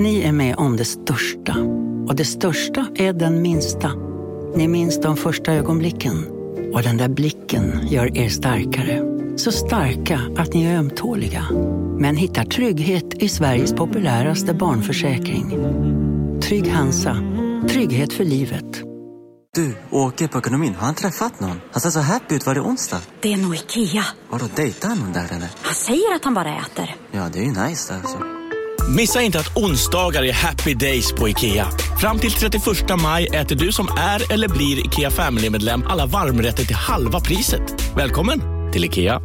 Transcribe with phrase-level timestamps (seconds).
[0.00, 1.56] Ni är med om det största.
[2.08, 3.92] Och det största är den minsta.
[4.56, 6.26] Ni minns de första ögonblicken.
[6.74, 9.02] Och den där blicken gör er starkare.
[9.36, 11.46] Så starka att ni är ömtåliga.
[11.98, 15.50] Men hittar trygghet i Sveriges populäraste barnförsäkring.
[16.42, 17.16] Trygg Hansa.
[17.68, 18.82] Trygghet för livet.
[19.54, 20.74] Du, åker på ekonomin.
[20.74, 21.60] Har han träffat någon?
[21.72, 22.46] Han ser så happy ut.
[22.46, 23.00] Var det onsdag?
[23.20, 24.04] Det är nog Ikea.
[24.30, 25.48] Har du dejtat någon där eller?
[25.62, 26.96] Han säger att han bara äter.
[27.10, 28.18] Ja, det är ju nice alltså.
[28.96, 31.66] Missa inte att onsdagar är happy days på IKEA.
[32.00, 32.62] Fram till 31
[33.02, 37.60] maj äter du som är eller blir IKEA Family-medlem alla varmrätter till halva priset.
[37.96, 38.40] Välkommen
[38.72, 39.20] till IKEA.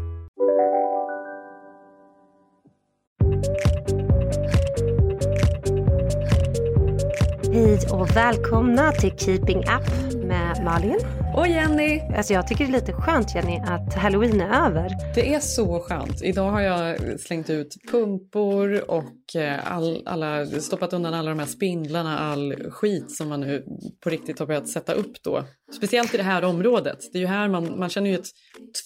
[7.54, 11.00] Hej och välkomna till Keeping Up med Malin.
[11.36, 12.02] Och Jenny!
[12.18, 14.90] Alltså jag tycker det är lite skönt Jenny att halloween är över.
[15.16, 16.24] Det är så skönt.
[16.24, 21.46] Idag har jag slängt ut pumpor och eh, all, alla, stoppat undan alla de här
[21.46, 23.66] spindlarna, all skit som man nu
[24.04, 25.44] på riktigt har börjat sätta upp då.
[25.78, 26.98] Speciellt i det här området.
[27.12, 28.28] Det är ju här man, man känner ju ett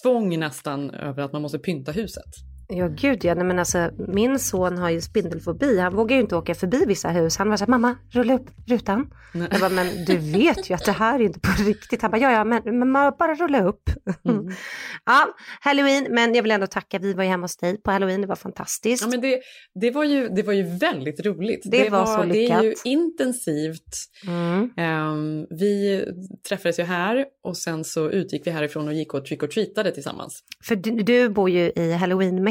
[0.02, 2.47] tvång nästan över att man måste pynta huset.
[2.70, 5.78] Ja gud ja, Nej, men alltså min son har ju spindelfobi.
[5.78, 7.36] Han vågar ju inte åka förbi vissa hus.
[7.36, 9.10] Han var så här, mamma rulla upp rutan.
[9.32, 9.48] Nej.
[9.50, 12.02] Jag bara, men du vet ju att det här är inte på riktigt.
[12.02, 13.90] Han bara, ja ja, men, men bara rulla upp.
[14.28, 14.46] Mm.
[15.04, 15.26] ja,
[15.60, 16.98] halloween, men jag vill ändå tacka.
[16.98, 19.02] Vi var ju hemma hos dig på halloween, det var fantastiskt.
[19.02, 19.40] Ja, men det,
[19.80, 21.62] det, var ju, det var ju väldigt roligt.
[21.64, 22.86] Det var så Det är ju lyckat.
[22.86, 23.96] intensivt.
[24.26, 24.70] Mm.
[24.76, 26.04] Ehm, vi
[26.48, 29.90] träffades ju här och sen så utgick vi härifrån och gick och trick och treatade
[29.90, 30.42] tillsammans.
[30.64, 31.92] För du, du bor ju i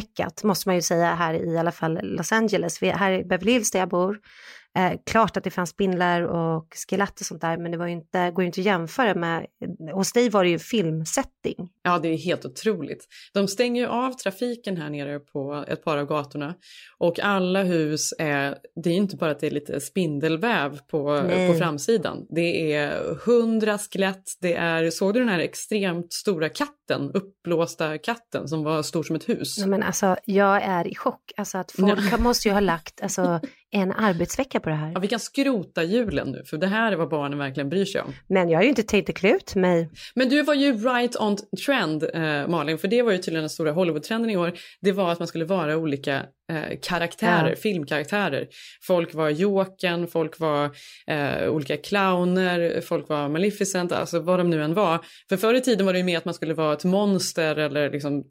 [0.08, 2.84] halloween-meckat, måste man ju säga, här i alla fall Los Angeles.
[2.84, 4.20] Vi, här i Beverly Hills där jag bor.
[4.78, 8.32] Eh, klart att det fanns spindlar och skelett och sånt där, men det var inte,
[8.32, 9.46] går ju inte att jämföra med,
[9.94, 11.70] hos dig var det ju filmsetting.
[11.84, 13.08] Ja, det är helt otroligt.
[13.34, 16.56] De stänger ju av trafiken här nere på ett par av gatorna
[16.98, 21.22] och alla hus är, det är ju inte bara att det är lite spindelväv på,
[21.22, 21.52] Nej.
[21.52, 22.26] på framsidan.
[22.30, 28.48] Det är hundra skelett, det är, såg du den här extremt stora katten, uppblåsta katten
[28.48, 29.58] som var stor som ett hus?
[29.58, 33.40] Ja, men alltså, jag är i chock, alltså att folk måste ju ha lagt alltså,
[33.72, 34.92] en arbetsvecka på det här.
[34.94, 38.02] Ja, vi kan skrota julen nu, för det här är vad barnen verkligen bryr sig
[38.02, 38.14] om.
[38.28, 39.90] Men jag har ju inte tänkt att klä ut mig.
[40.16, 43.50] Men du var ju right on trend eh, Malin, för det var ju tydligen den
[43.50, 44.52] stora Hollywood-trenden i år.
[44.82, 46.16] Det var att man skulle vara olika
[46.52, 47.56] eh, karaktärer, Ja.
[47.56, 48.48] filmkaraktärer.
[48.88, 50.72] Folk var Jokern, folk var
[51.08, 55.00] eh, olika clowner, folk var Maleficent, alltså vad de nu än var.
[55.30, 57.92] För förr i tiden var det ju mer att man skulle vara ett monster eller
[57.92, 58.24] liksom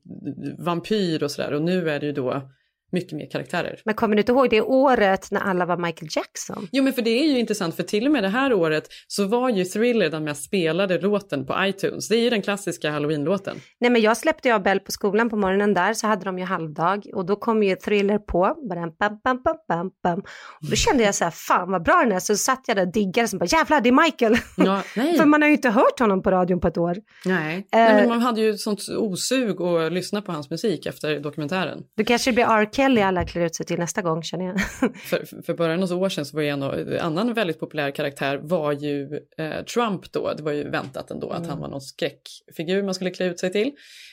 [0.58, 2.50] vampyr och sådär och nu är det ju då
[2.92, 3.80] mycket mer karaktärer.
[3.84, 6.68] Men kommer du inte ihåg det året när alla var Michael Jackson?
[6.72, 9.26] Jo men för det är ju intressant för till och med det här året så
[9.26, 12.08] var ju Thriller den mest spelade låten på iTunes.
[12.08, 13.56] Det är ju den klassiska halloween-låten.
[13.80, 16.44] Nej men jag släppte jag Bell på skolan på morgonen där så hade de ju
[16.44, 18.54] halvdag och då kom ju Thriller på.
[18.68, 20.20] Badam, bam, bam, bam, bam, bam.
[20.62, 22.20] Och då kände jag så här, fan vad bra den är.
[22.20, 24.36] Så satt jag där och diggade som bara jävlar det är Michael.
[24.56, 25.16] Ja, nej.
[25.18, 26.96] För man har ju inte hört honom på radion på ett år.
[27.24, 27.56] Nej.
[27.56, 27.62] Eh.
[27.78, 31.82] Nej, men man hade ju sånt osug att lyssna på hans musik efter dokumentären.
[31.96, 32.68] Då kanske blir R.
[32.76, 34.60] Kelly alla klär ut sig till nästa gång känner jag.
[34.96, 38.72] För, för bara några år sedan så var ju en annan väldigt populär karaktär var
[38.72, 40.32] ju eh, Trump då.
[40.36, 43.52] Det var ju väntat ändå att han var någon skräckfigur man skulle klä ut sig
[43.52, 43.72] till.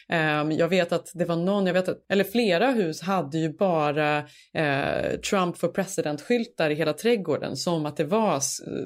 [0.09, 3.53] Ehm, jag vet att det var någon, jag vet att, eller flera hus hade ju
[3.53, 4.18] bara
[4.53, 8.40] eh, Trump for president-skyltar i hela trädgården som att det var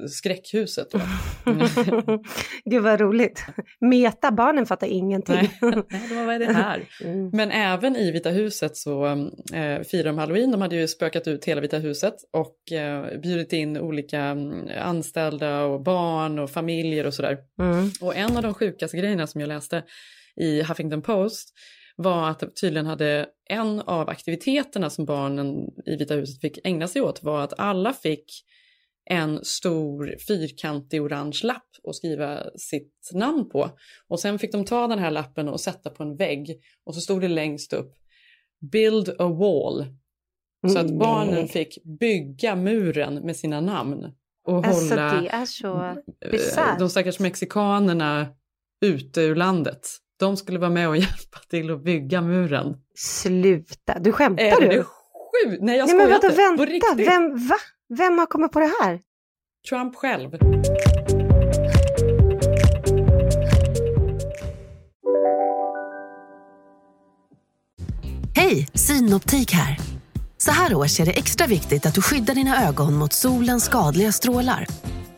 [0.08, 1.00] skräckhuset då.
[2.66, 3.46] Gud vad roligt.
[3.80, 5.36] Meta, barnen fattar ingenting.
[5.36, 5.52] Nej,
[5.90, 6.84] Nej, vad är det här?
[7.04, 7.30] Mm.
[7.34, 9.06] Men även i Vita huset så
[9.54, 10.52] eh, firar de halloween.
[10.52, 15.64] De hade ju spökat ut hela Vita huset och eh, bjudit in olika mm, anställda
[15.64, 17.38] och barn och familjer och sådär.
[17.60, 17.92] Mm.
[18.02, 19.84] Och en av de sjukaste grejerna som jag läste
[20.36, 21.54] i Huffington Post
[21.96, 27.02] var att tydligen hade en av aktiviteterna som barnen i Vita huset fick ägna sig
[27.02, 28.26] åt var att alla fick
[29.10, 33.70] en stor fyrkantig orange lapp och skriva sitt namn på.
[34.08, 37.02] Och sen fick de ta den här lappen och sätta på en vägg och så
[37.02, 37.94] stod det längst upp
[38.72, 39.86] Build a wall.
[40.74, 40.98] Så att Nej.
[40.98, 44.06] barnen fick bygga muren med sina namn
[44.48, 45.76] och Alltså hålla det är så
[46.26, 46.80] eh, bisarrt.
[46.80, 48.28] de stackars mexikanerna
[48.86, 49.88] ute ur landet.
[50.20, 52.78] De skulle vara med och hjälpa till att bygga muren.
[52.96, 54.68] Sluta, du skämtar Är du?
[54.68, 55.62] det sjukt?
[55.64, 56.28] Nej jag Nej men skojar vänta,
[56.74, 56.84] inte.
[57.04, 57.56] Vänta, vem, va?
[57.98, 59.00] Vem har kommit på det här?
[59.70, 60.32] Trump själv.
[68.50, 69.78] Hej, Synoptik här.
[70.38, 74.12] Så här års är det extra viktigt att du skyddar dina ögon mot solens skadliga
[74.12, 74.68] strålar.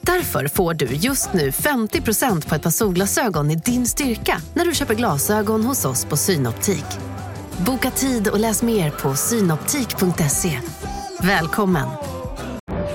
[0.02, 4.74] Därför får du just nu 50% på ett par solglasögon i din styrka när du
[4.74, 6.86] köper glasögon hos oss på Synoptik.
[7.66, 10.60] Boka tid och läs mer på synoptik.se.
[11.22, 11.88] Välkommen!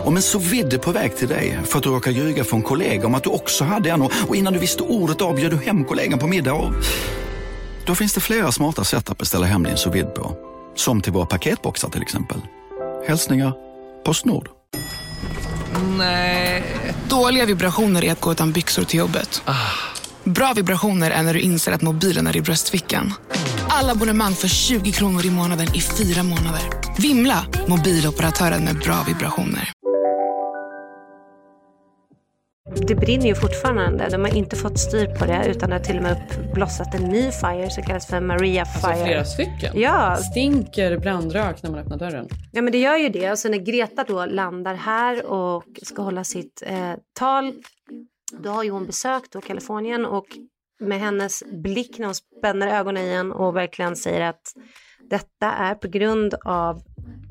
[0.04, 3.06] Om en så vidde på väg till dig för att du råkar ljuga från kollega
[3.06, 5.84] om att du också hade en och innan du visste ordet av bjöd du hem
[5.84, 6.72] kollegan på middag och...
[7.86, 10.36] Då finns det flera smarta sätt att beställa hem din sous på.
[10.76, 12.40] Som till våra paketboxar till exempel.
[13.08, 13.52] Hälsningar
[14.04, 14.48] Postnord.
[15.98, 16.64] Nej.
[17.08, 19.42] Dåliga vibrationer är att gå utan byxor till jobbet.
[20.24, 23.14] Bra vibrationer är när du inser att mobilen är i bröstfickan.
[23.68, 26.62] Alla abonnemang för 20 kronor i månaden i fyra månader.
[26.98, 27.46] Vimla!
[27.68, 29.73] Mobiloperatören med bra vibrationer.
[32.70, 34.08] Det brinner ju fortfarande.
[34.08, 37.02] De har inte fått styr på det utan det har till och med uppblossat en
[37.02, 38.90] ny fire som kallas för Maria Fire.
[38.90, 39.80] Alltså flera stycken?
[39.80, 40.16] Ja.
[40.16, 42.28] Stinker brandrök när man öppnar dörren?
[42.52, 43.30] Ja men det gör ju det.
[43.30, 47.52] Och så när Greta då landar här och ska hålla sitt eh, tal
[48.38, 50.26] då har ju hon besökt då Kalifornien och
[50.80, 54.52] med hennes blick när hon spänner ögonen i en och verkligen säger att
[55.10, 56.82] detta är på grund av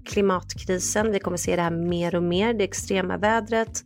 [0.05, 1.11] klimatkrisen.
[1.11, 3.83] Vi kommer se det här mer och mer, det extrema vädret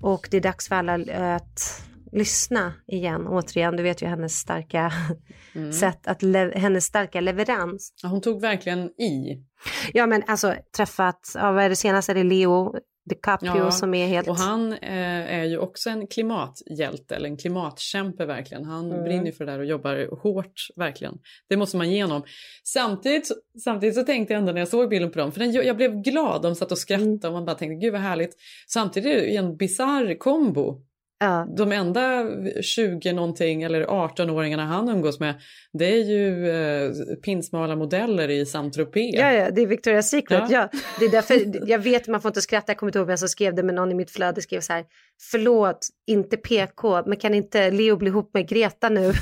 [0.00, 0.94] och det är dags för alla
[1.34, 3.26] att lyssna igen.
[3.26, 4.92] Återigen, du vet ju hennes starka
[5.54, 5.72] mm.
[5.72, 6.22] sätt att
[6.54, 7.92] hennes starka leverans.
[8.02, 9.44] Ja, hon tog verkligen i.
[9.92, 12.74] Ja, men alltså träffat, ja, vad är det senaste, är det Leo
[13.08, 14.28] DiCaprio ja, som är helt...
[14.28, 18.64] Och han eh, är ju också en klimathjälte eller en klimatkämpe verkligen.
[18.64, 19.04] Han mm.
[19.04, 21.18] brinner för det där och jobbar hårt verkligen.
[21.48, 22.22] Det måste man ge honom.
[22.64, 23.28] Samtidigt,
[23.64, 26.02] samtidigt så tänkte jag ändå när jag såg bilden på dem, för den, jag blev
[26.02, 27.18] glad, de satt och skrattade mm.
[27.24, 28.36] och man bara tänkte gud vad härligt.
[28.68, 30.87] Samtidigt är det en bizarr kombo
[31.20, 31.46] Ja.
[31.56, 32.24] De enda
[32.62, 35.34] 20 någonting eller 18-åringarna han umgås med
[35.72, 39.14] det är ju eh, pinsmala modeller i Saint-Tropez.
[39.14, 40.50] Ja, ja, det är Victoria's Secret.
[40.50, 40.68] Ja.
[40.72, 40.80] ja.
[40.98, 43.28] det är därför, jag vet man får inte skratta, jag kommer inte ihåg vem som
[43.28, 44.84] skrev det men någon i mitt flöde skrev så här
[45.30, 49.12] förlåt, inte PK, men kan inte Leo bli ihop med Greta nu?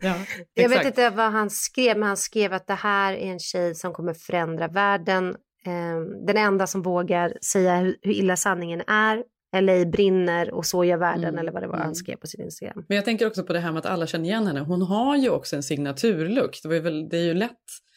[0.00, 0.14] ja,
[0.54, 3.74] jag vet inte vad han skrev men han skrev att det här är en tjej
[3.74, 5.28] som kommer förändra världen.
[5.66, 9.22] Eh, den enda som vågar säga hur illa sanningen är
[9.60, 11.38] LA brinner och så gör världen mm.
[11.38, 11.94] eller vad det var han mm.
[11.94, 12.84] skrev på sin Instagram.
[12.88, 14.60] Men jag tänker också på det här med att alla känner igen henne.
[14.60, 16.60] Hon har ju också en signaturlook.
[16.62, 17.50] Det, väl, det är ju lätt.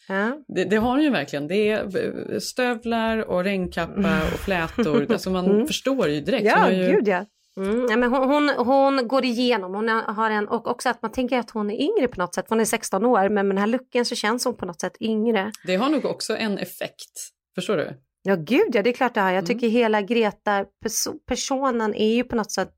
[0.08, 0.44] Ja.
[0.48, 1.48] Det, det, har hon ju verkligen.
[1.48, 5.06] Det är stövlar och regnkappa och flätor.
[5.12, 5.66] alltså man mm.
[5.66, 6.44] förstår ju direkt.
[6.44, 6.92] Ja, ju...
[6.92, 7.26] gud ja.
[7.56, 11.12] Mm, ja men hon, hon, hon, går igenom, hon har en, och också att man
[11.12, 13.58] tänker att hon är yngre på något sätt, hon är 16 år, men med den
[13.58, 15.52] här looken så känns hon på något sätt yngre.
[15.66, 17.12] Det har nog också en effekt,
[17.54, 17.92] förstår du?
[18.28, 19.28] Ja, gud ja, det är klart det har.
[19.28, 19.46] Jag mm.
[19.46, 22.74] tycker hela Greta-personen är ju på något sätt...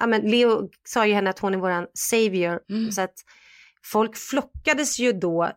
[0.00, 2.60] Ja, men Leo sa ju henne att hon är våran savior.
[2.70, 2.92] Mm.
[2.92, 3.14] Så att
[3.84, 5.50] folk flockades ju då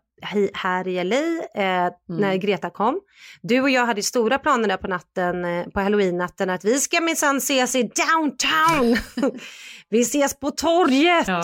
[0.54, 1.94] här i LA eh, mm.
[2.08, 3.00] när Greta kom.
[3.42, 7.02] Du och jag hade stora planer där på natten, eh, på halloween-natten att vi ska
[7.02, 8.98] minsann ses i downtown.
[9.90, 11.28] vi ses på torget.
[11.28, 11.44] Ja.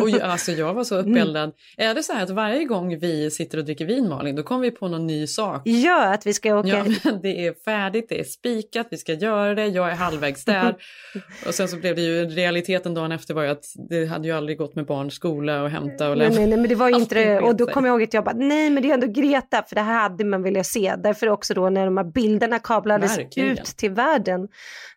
[0.00, 1.52] Och jag, alltså jag var så uppeldad.
[1.76, 1.90] Mm.
[1.90, 4.60] Är det så här att varje gång vi sitter och dricker vin Malin, då kommer
[4.60, 5.62] vi på någon ny sak?
[5.64, 6.68] Ja, att vi ska åka.
[6.68, 10.76] Ja, det är färdigt, det är spikat, vi ska göra det, jag är halvvägs där.
[11.46, 14.34] och sen så blev det ju, realiteten dagen efter var ju att det hade ju
[14.34, 16.36] aldrig gått med barns skola och hämta och lämna.
[16.36, 17.40] Nej, nej, men det var ju inte det.
[17.40, 19.74] Och då kom jag ihåg att jag bara, nej men det är ändå Greta, för
[19.74, 20.94] det här hade man velat se.
[20.98, 23.52] Därför också då när de här bilderna kablades Verkligen.
[23.52, 24.48] ut till världen,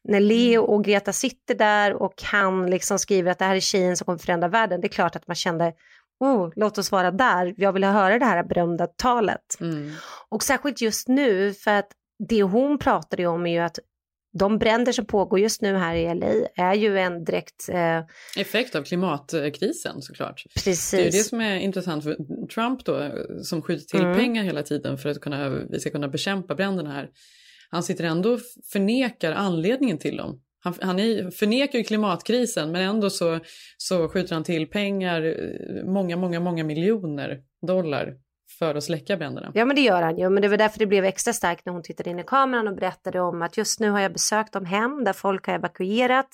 [0.08, 3.98] när Leo och Greta sitter där och han liksom skriver att det här är tjejen
[3.98, 5.74] som kommer förändra världen, det är klart att man kände
[6.20, 9.58] oh, låt oss vara där, jag vill höra det här berömda talet.
[9.60, 9.92] Mm.
[10.30, 11.92] Och särskilt just nu, för att
[12.28, 13.80] det hon pratade om är ju att
[14.40, 17.70] de bränder som pågår just nu här i LA är ju en direkt...
[17.70, 18.00] Eh...
[18.38, 20.44] Effekt av klimatkrisen såklart.
[20.54, 20.92] Precis.
[20.92, 22.16] Det är det som är intressant för
[22.48, 23.12] Trump då,
[23.44, 24.18] som skjuter till mm.
[24.18, 27.10] pengar hela tiden för att kunna, vi ska kunna bekämpa bränderna här.
[27.70, 28.40] Han sitter ändå och
[28.74, 30.42] förnekar anledningen till dem.
[30.64, 33.40] Han, han är, förnekar ju klimatkrisen men ändå så,
[33.78, 38.14] så skjuter han till pengar, eh, många, många, många miljoner dollar
[38.60, 39.52] för att släcka bränderna.
[39.54, 41.74] Ja men det gör han ju, men det var därför det blev extra starkt när
[41.74, 44.66] hon tittade in i kameran och berättade om att just nu har jag besökt de
[44.66, 46.30] hem där folk har evakuerat.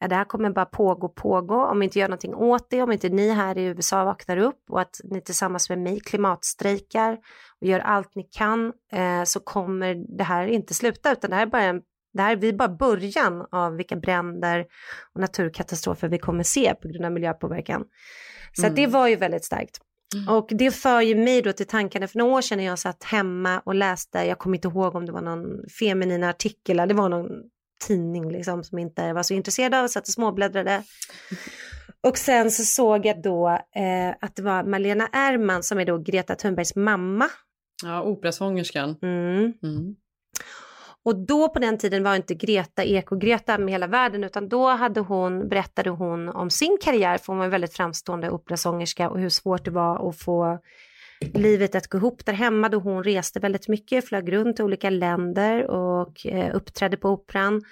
[0.00, 3.08] Det här kommer bara pågå, pågå om vi inte gör någonting åt det, om inte
[3.08, 7.18] ni här i USA vaknar upp och att ni tillsammans med mig klimatstrejkar
[7.60, 11.46] och gör allt ni kan eh, så kommer det här inte sluta utan det här
[11.46, 14.66] är bara en det här är bara början av vilka bränder
[15.14, 17.84] och naturkatastrofer vi kommer se på grund av miljöpåverkan.
[18.52, 18.74] Så mm.
[18.74, 19.78] det var ju väldigt starkt.
[20.14, 20.28] Mm.
[20.28, 23.04] Och det för ju mig då till tankarna, för några år sedan när jag satt
[23.04, 27.08] hemma och läste, jag kommer inte ihåg om det var någon feminin artikel, det var
[27.08, 27.28] någon
[27.78, 30.82] tidning liksom som inte var så intresserad av, satt och småbläddrade.
[32.00, 35.98] Och sen så såg jag då eh, att det var Malena Ärman som är då
[35.98, 37.28] Greta Thunbergs mamma.
[37.84, 38.96] Ja, operasångerskan.
[39.02, 39.52] Mm.
[39.62, 39.96] Mm.
[41.04, 45.00] Och då på den tiden var inte Greta Eko-Greta med hela världen utan då hade
[45.00, 49.28] hon, berättade hon om sin karriär för hon var en väldigt framstående operasångerska och hur
[49.28, 50.58] svårt det var att få
[51.20, 54.90] livet att gå ihop där hemma då hon reste väldigt mycket, flög runt till olika
[54.90, 57.62] länder och eh, uppträdde på operan.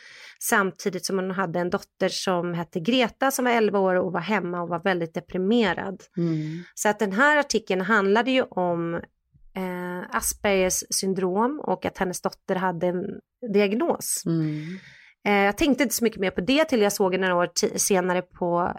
[0.41, 4.21] Samtidigt som hon hade en dotter som hette Greta som var 11 år och var
[4.21, 6.03] hemma och var väldigt deprimerad.
[6.17, 6.63] Mm.
[6.75, 8.95] Så att den här artikeln handlade ju om
[9.57, 13.05] eh, Aspergers syndrom och att hennes dotter hade en
[13.53, 14.23] diagnos.
[14.27, 14.79] Mm.
[15.27, 17.49] Eh, jag tänkte inte så mycket mer på det till jag såg några år
[17.79, 18.73] senare på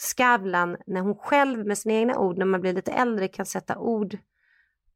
[0.00, 3.78] Skavlan när hon själv med sina egna ord när man blir lite äldre kan sätta
[3.78, 4.18] ord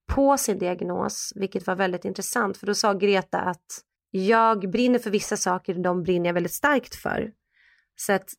[0.07, 5.11] på sin diagnos, vilket var väldigt intressant för då sa Greta att jag brinner för
[5.11, 7.33] vissa saker, de brinner jag väldigt starkt för.
[7.97, 8.31] Så att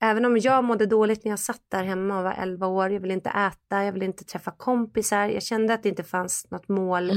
[0.00, 3.00] även om jag mådde dåligt när jag satt där hemma och var 11 år, jag
[3.00, 6.68] ville inte äta, jag ville inte träffa kompisar, jag kände att det inte fanns något
[6.68, 7.12] mål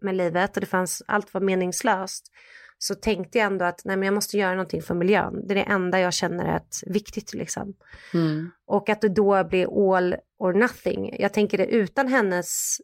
[0.00, 2.32] med livet och det fanns, allt var meningslöst.
[2.78, 5.46] Så tänkte jag ändå att nej, men jag måste göra någonting för miljön.
[5.46, 7.74] Det är det enda jag känner är viktigt liksom.
[8.14, 8.50] Mm.
[8.66, 11.16] Och att det då blir all or nothing.
[11.18, 12.76] Jag tänker det utan hennes,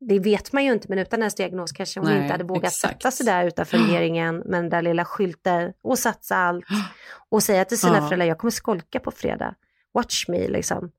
[0.00, 2.64] det vet man ju inte, men utan hennes diagnos kanske hon Nej, inte hade vågat
[2.72, 2.94] exakt.
[3.02, 6.64] sätta sig där utanför regeringen med den där lilla skylten och satsa allt
[7.28, 8.08] och säga till sina Ja.
[8.08, 9.54] föräldrar, jag kommer skolka på fredag.
[9.94, 10.90] Watch me liksom.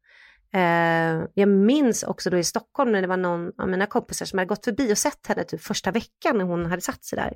[0.53, 4.39] Eh, jag minns också då i Stockholm när det var någon av mina kompisar som
[4.39, 7.33] hade gått förbi och sett henne typ första veckan när hon hade satt sig där.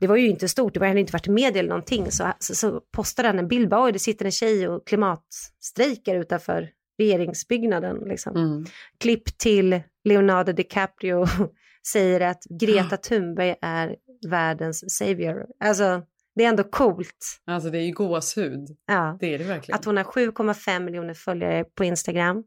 [0.00, 2.10] Det var ju inte stort, det var hade inte varit i media eller någonting.
[2.10, 6.14] Så, så, så postade han en bild, bara, oj det sitter en tjej och klimatstrejkar
[6.14, 7.96] utanför regeringsbyggnaden.
[7.96, 8.36] Liksom.
[8.36, 8.66] Mm.
[8.98, 11.26] Klipp till Leonardo DiCaprio
[11.92, 13.96] säger att Greta Thunberg är
[14.28, 15.46] världens savior.
[15.60, 16.02] Alltså
[16.34, 17.40] det är ändå coolt.
[17.46, 18.76] Alltså det är ju gåshud.
[18.86, 19.16] Ja.
[19.20, 19.78] Det är det verkligen.
[19.78, 22.44] Att hon har 7,5 miljoner följare på Instagram.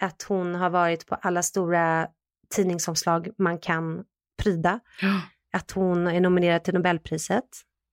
[0.00, 2.08] Att hon har varit på alla stora
[2.54, 4.04] tidningsomslag man kan
[4.42, 4.80] pryda.
[5.00, 5.20] Ja.
[5.52, 7.44] Att hon är nominerad till Nobelpriset.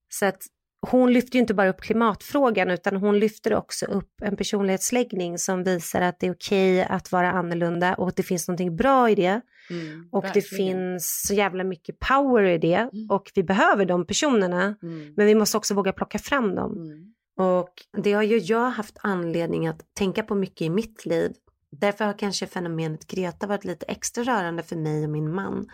[0.08, 0.42] Så att
[0.90, 5.64] hon lyfter ju inte bara upp klimatfrågan utan hon lyfter också upp en personlighetsläggning som
[5.64, 9.14] visar att det är okej att vara annorlunda och att det finns någonting bra i
[9.14, 9.40] det.
[9.70, 10.56] Mm, Och det verkligen.
[10.72, 13.10] finns så jävla mycket power i det Mm.
[13.10, 14.76] och vi behöver de personerna.
[14.82, 15.14] Mm.
[15.16, 16.72] Men vi måste också våga plocka fram dem.
[16.76, 17.14] Mm.
[17.48, 21.32] Och det har ju jag haft anledning att tänka på mycket i mitt liv.
[21.80, 25.68] Därför har kanske fenomenet Greta varit lite extra rörande för mig och min man.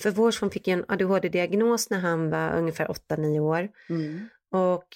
[0.00, 3.68] För vår son fick en ADHD-diagnos när han var ungefär 8-9 år.
[3.88, 4.28] Mm.
[4.52, 4.86] Och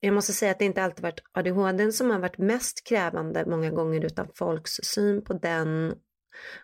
[0.00, 3.70] jag måste säga att det inte alltid varit ADHD som har varit mest krävande många
[3.70, 5.94] gånger utan folks syn på den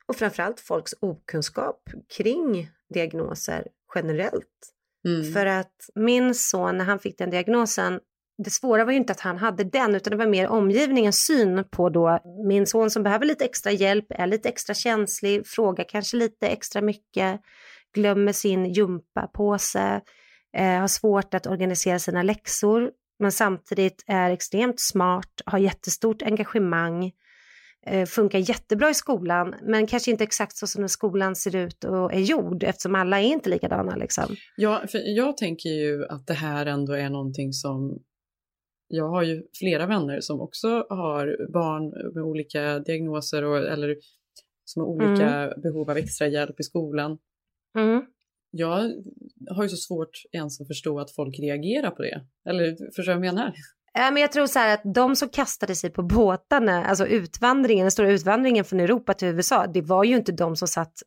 [0.07, 1.83] och framförallt folks okunskap
[2.16, 4.75] kring diagnoser generellt.
[5.04, 5.33] Mm.
[5.33, 8.00] För att min son när han fick den diagnosen,
[8.45, 11.64] det svåra var ju inte att han hade den utan det var mer omgivningens syn
[11.71, 12.18] på då
[12.49, 16.80] min son som behöver lite extra hjälp, är lite extra känslig, frågar kanske lite extra
[16.83, 17.40] mycket,
[17.95, 20.00] glömmer sin gympapåse,
[20.57, 27.12] eh, har svårt att organisera sina läxor men samtidigt är extremt smart, har jättestort engagemang,
[27.87, 32.14] eh, funkar jättebra i skolan men kanske inte exakt så som skolan ser ut och
[32.14, 34.37] är gjord eftersom alla är inte likadana liksom.
[34.57, 37.99] Ja, för jag tänker ju att det här ändå är någonting som
[38.88, 43.97] jag har ju flera vänner som också har barn med olika diagnoser och, eller
[44.64, 47.18] som har olika behov av extra hjälp i skolan.
[47.78, 48.02] Mm.
[48.50, 48.92] Jag
[49.50, 52.21] har ju så svårt ens att förstå att folk reagerar på det.
[52.49, 53.54] Eller förstår du vad jag menar?
[53.92, 57.85] Ja, men jag tror så här att de som kastade sig på båtarna, alltså utvandringen,
[57.85, 61.02] den stora utvandringen från Europa till USA, det var ju inte de som satt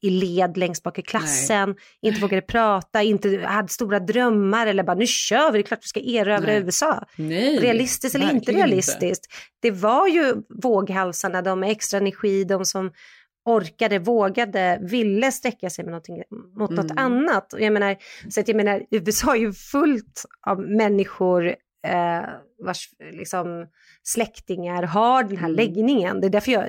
[0.00, 4.96] i led längst bak i klassen, inte vågade prata, inte hade stora drömmar eller bara
[4.96, 6.62] nu kör vi, det är klart vi ska erövra Nej.
[6.64, 7.04] USA.
[7.16, 9.26] Nej, Realistiskt eller inte realistiskt.
[9.62, 12.92] Det var ju våghalsarna, de med extra energi, de som
[13.46, 16.08] orkade, vågade, ville sträcka sig mot
[16.58, 16.98] något Mm.
[16.98, 17.52] annat.
[17.52, 17.96] Och jag menar,
[18.30, 21.46] så att jag menar, USA är ju fullt av människor
[21.86, 22.22] eh,
[22.64, 23.66] vars liksom,
[24.02, 25.56] släktingar har den här Mm.
[25.56, 26.20] läggningen.
[26.20, 26.64] Det är därför jag,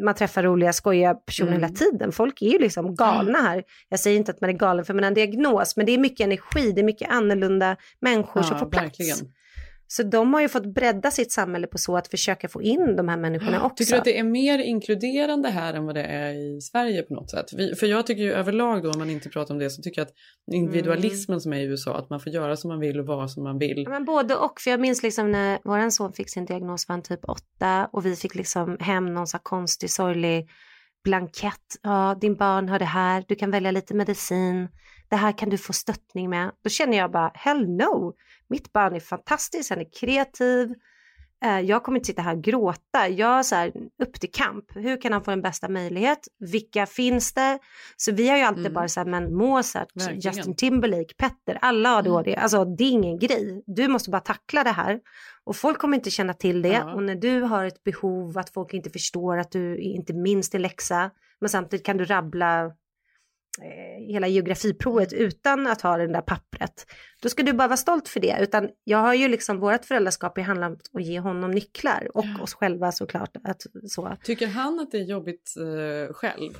[0.00, 1.62] man träffar roliga, skojiga personer Mm.
[1.62, 2.12] hela tiden.
[2.12, 3.62] Folk är ju liksom galna här.
[3.88, 5.98] Jag säger inte att man är galen för man har en diagnos, men det är
[5.98, 9.22] mycket energi, det är mycket annorlunda människor som får plats.
[9.86, 13.08] Så de har ju fått bredda sitt samhälle på så att försöka få in de
[13.08, 13.74] här människorna också.
[13.84, 17.14] Tycker du att det är mer inkluderande här än vad det är i Sverige på
[17.14, 17.46] något sätt?
[17.52, 20.00] Vi, för jag tycker ju överlag då, om man inte pratar om det, så tycker
[20.00, 20.14] jag att
[20.52, 23.44] individualismen som är i USA, att man får göra som man vill och vara som
[23.44, 23.82] man vill.
[23.86, 26.92] Ja, men både och, för jag minns liksom när vår son fick sin diagnos var
[26.92, 30.48] han typ åtta och vi fick liksom hem någon så här konstig sorglig
[31.04, 31.76] blankett.
[31.82, 34.68] Ja, din barn har det här, du kan välja lite medicin,
[35.08, 36.50] det här kan du få stöttning med.
[36.64, 38.14] Då känner jag bara, hell no,
[38.48, 40.74] mitt barn är fantastiskt, han är kreativ,
[41.44, 43.08] jag kommer inte sitta här och gråta.
[43.08, 43.72] Jag så här,
[44.02, 44.64] upp till kamp.
[44.74, 46.18] Hur kan han få den bästa möjlighet?
[46.38, 47.58] Vilka finns det?
[47.96, 48.74] Så vi har ju alltid Mm.
[48.74, 50.20] bara så här, men Mozart, Verkligen.
[50.20, 52.28] Justin Timberlake, Petter, alla har.
[52.28, 52.42] Mm.
[52.42, 53.62] Alltså det är ingen grej.
[53.66, 55.00] Du måste bara tackla det här.
[55.44, 56.68] Och folk kommer inte känna till det.
[56.68, 56.94] Ja.
[56.94, 60.62] Och när du har ett behov att folk inte förstår att du inte minns din
[60.62, 61.10] läxa.
[61.40, 62.70] Men samtidigt kan du rabbla eh,
[64.08, 66.86] hela geografiprovet utan att ha det där pappret.
[67.22, 68.36] Då ska du bara vara stolt för det.
[68.40, 72.42] Utan jag har ju liksom, vårt föräldraskap handlar om att ge honom nycklar och Ja.
[72.42, 73.36] oss själva såklart.
[73.44, 74.16] Att, så.
[74.24, 76.52] Tycker han att det är jobbigt eh, själv?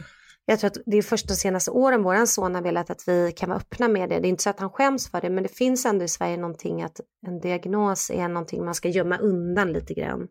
[0.46, 3.32] Jag tror att det är först de senaste åren våran son har velat att vi
[3.36, 4.20] kan vara öppna med det.
[4.20, 6.36] Det är inte så att han skäms för det, men det finns ändå i Sverige
[6.36, 10.28] någonting att en diagnos är någonting man ska gömma undan lite grann.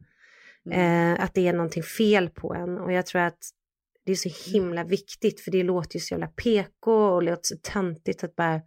[0.65, 1.13] Mm.
[1.13, 3.39] Eh, att det är någonting fel på en och jag tror att
[4.05, 7.55] det är så himla viktigt för det låter ju så jävla PK och låter så
[7.63, 8.61] töntigt att bara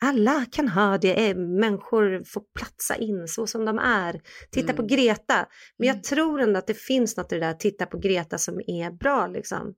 [0.00, 4.20] alla kan ha det, eh, människor får platsa in så som de är.
[4.50, 4.96] Titta på Mm.
[4.96, 5.46] Greta.
[5.78, 6.02] Men jag Mm.
[6.02, 9.26] tror ändå att det finns något i det där, titta på Greta som är bra
[9.26, 9.74] liksom.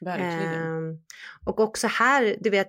[0.00, 0.62] Verkligen.
[0.62, 0.98] Ehm,
[1.46, 2.68] och också här, du vet,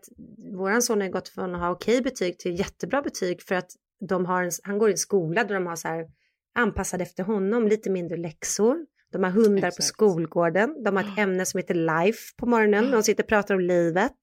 [0.58, 3.70] våran son har gått från att ha okej betyg till jättebra betyg för att
[4.10, 6.06] de har en, han går i en skola där de har så här
[6.56, 8.77] anpassad efter honom, lite mindre läxor.
[9.11, 9.83] De har hundar på Exakt.
[9.83, 11.73] skolgården, de har ett ämne som heter
[12.05, 14.13] life på morgonen, de sitter och pratar om livet.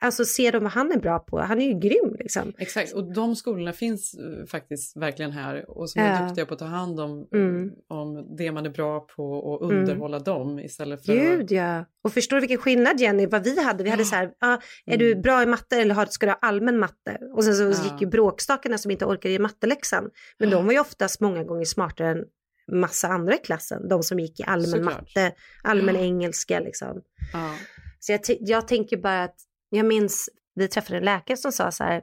[0.00, 2.52] Alltså ser de vad han är bra på, han är ju grym liksom.
[2.58, 6.26] Exakt, och de skolorna finns eh, faktiskt verkligen här och som är Ja.
[6.26, 7.70] duktiga på att ta hand om, Mm.
[7.88, 11.84] om det man är bra på och underhålla dem istället för Gud ja.
[12.04, 13.84] Och förstår du vilken skillnad Jenny, vad vi hade?
[13.84, 15.22] Vi hade så här, ah, är du Mm.
[15.22, 17.18] bra i matte eller har, ska du ha allmän matte?
[17.34, 17.84] Och sen så Ja.
[17.92, 20.10] gick ju bråkstakarna som inte orkade ge matteläxan.
[20.38, 22.24] Men de var ju oftast många gånger smartare än
[22.72, 23.88] massa andra i klassen.
[23.88, 25.00] De som gick i allmän Såklart.
[25.00, 26.00] matte, allmän Ja.
[26.00, 27.00] engelska liksom.
[27.32, 27.54] Ja.
[28.00, 29.36] Så jag, jag tänker bara att,
[29.70, 32.02] jag minns, vi träffade en läkare som sa så här,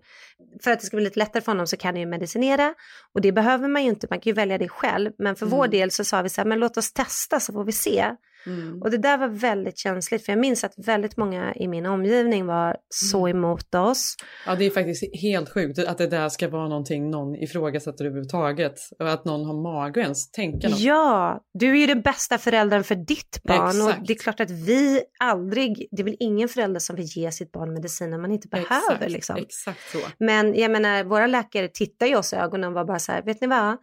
[0.63, 2.73] för att det ska bli lite lättare för honom så kan han ju medicinera.
[3.13, 5.11] Och det behöver man ju inte, man kan ju välja det själv.
[5.17, 5.71] Men för vår Mm.
[5.71, 8.15] del så sa vi så här, men låt oss testa så får vi se.
[8.45, 8.81] Mm.
[8.81, 12.45] Och det där var väldigt känsligt för jag minns att väldigt många i min omgivning
[12.45, 14.15] var så emot oss.
[14.45, 18.79] ja, det är faktiskt helt sjukt att det där ska vara någonting någon ifrågasätter överhuvudtaget
[18.99, 20.79] och att någon har mage ens tänka något.
[20.79, 24.07] Ja, du är ju den bästa föräldern för ditt barn och Exakt.
[24.07, 27.51] det är klart att vi aldrig, det är väl ingen förälder som vill ge sitt
[27.51, 29.35] barn mediciner man inte behöver exakt, liksom.
[29.35, 29.97] exakt så.
[30.17, 33.21] Men jag menar, våra läkare tittar ju oss i ögonen och var bara så här,
[33.21, 33.77] vet ni vad?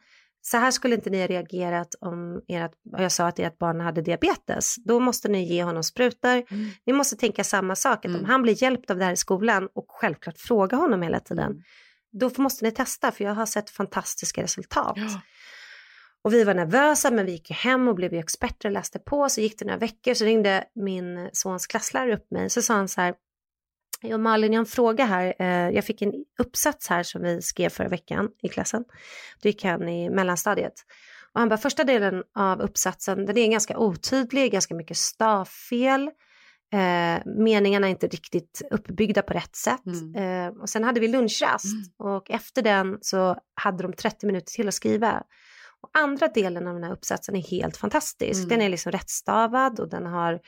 [0.50, 4.02] Så här skulle inte ni ha reagerat om ert, jag sa att ert barn hade
[4.02, 4.76] diabetes.
[4.84, 6.42] Då måste ni ge honom sprutor.
[6.50, 6.70] Mm.
[6.86, 8.20] Ni måste tänka samma sak, att Mm.
[8.20, 11.50] om han blir hjälpt av det här i skolan och självklart fråga honom hela tiden,
[11.50, 11.62] Mm.
[12.12, 14.92] då måste ni testa för jag har sett fantastiska resultat.
[14.96, 15.20] Ja.
[16.22, 18.98] Och vi var nervösa men vi gick ju hem och blev ju experter och läste
[18.98, 19.28] på.
[19.28, 22.50] Så gick det några veckor så ringde min sons klasslärare upp mig.
[22.50, 23.14] Så sa han så här.
[24.00, 25.34] Ja Malin, jag har en fråga här.
[25.38, 28.84] Eh, Jag fick en uppsats här som vi skrev förra veckan i klassen.
[29.42, 30.74] Då gick han i mellanstadiet.
[31.32, 36.10] Och han bara, första delen av uppsatsen, den är ganska otydlig, ganska mycket stavfel.
[36.72, 39.86] Eh, meningarna är inte riktigt uppbyggda på rätt sätt.
[39.86, 40.46] Mm.
[40.46, 41.64] Eh, och sen hade vi lunchrast
[41.98, 45.22] och efter den så hade de 30 minuter till att skriva.
[45.82, 48.38] Och andra delen av den här uppsatsen är helt fantastisk.
[48.38, 48.48] Mm.
[48.48, 50.40] Den är liksom rättstavad och den har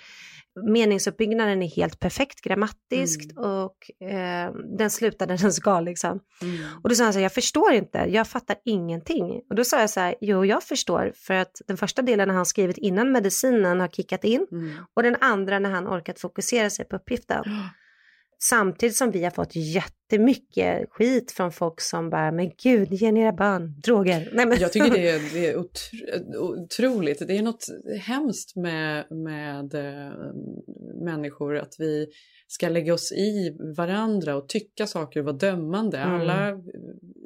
[0.69, 6.21] meningsuppbyggnaden är helt perfekt grammatiskt och eh, den slutar där den ska liksom.
[6.43, 6.59] Mm.
[6.83, 9.41] Och då sa han så här, jag förstår inte, jag fattar ingenting.
[9.51, 12.37] Och då sa jag så här, jo jag förstår för att den första delen har
[12.37, 14.71] han skrivit innan medicinen har kickat in Mm.
[14.97, 17.45] och den andra när han orkat fokusera sig på uppgiften.
[18.43, 23.33] Samtidigt som vi har fått jättemycket skit från folk som bara, men gud, ge era
[23.33, 24.31] barn droger.
[24.33, 24.59] Nej, men...
[24.59, 27.27] Jag tycker det är, det är otro, otroligt.
[27.27, 27.67] Det är något
[28.01, 30.13] hemskt med, med eh,
[31.05, 32.07] människor att vi
[32.49, 35.99] ska lägga oss i varandra och tycka saker och vara dömande.
[35.99, 36.21] Mm.
[36.21, 36.57] Alla eh,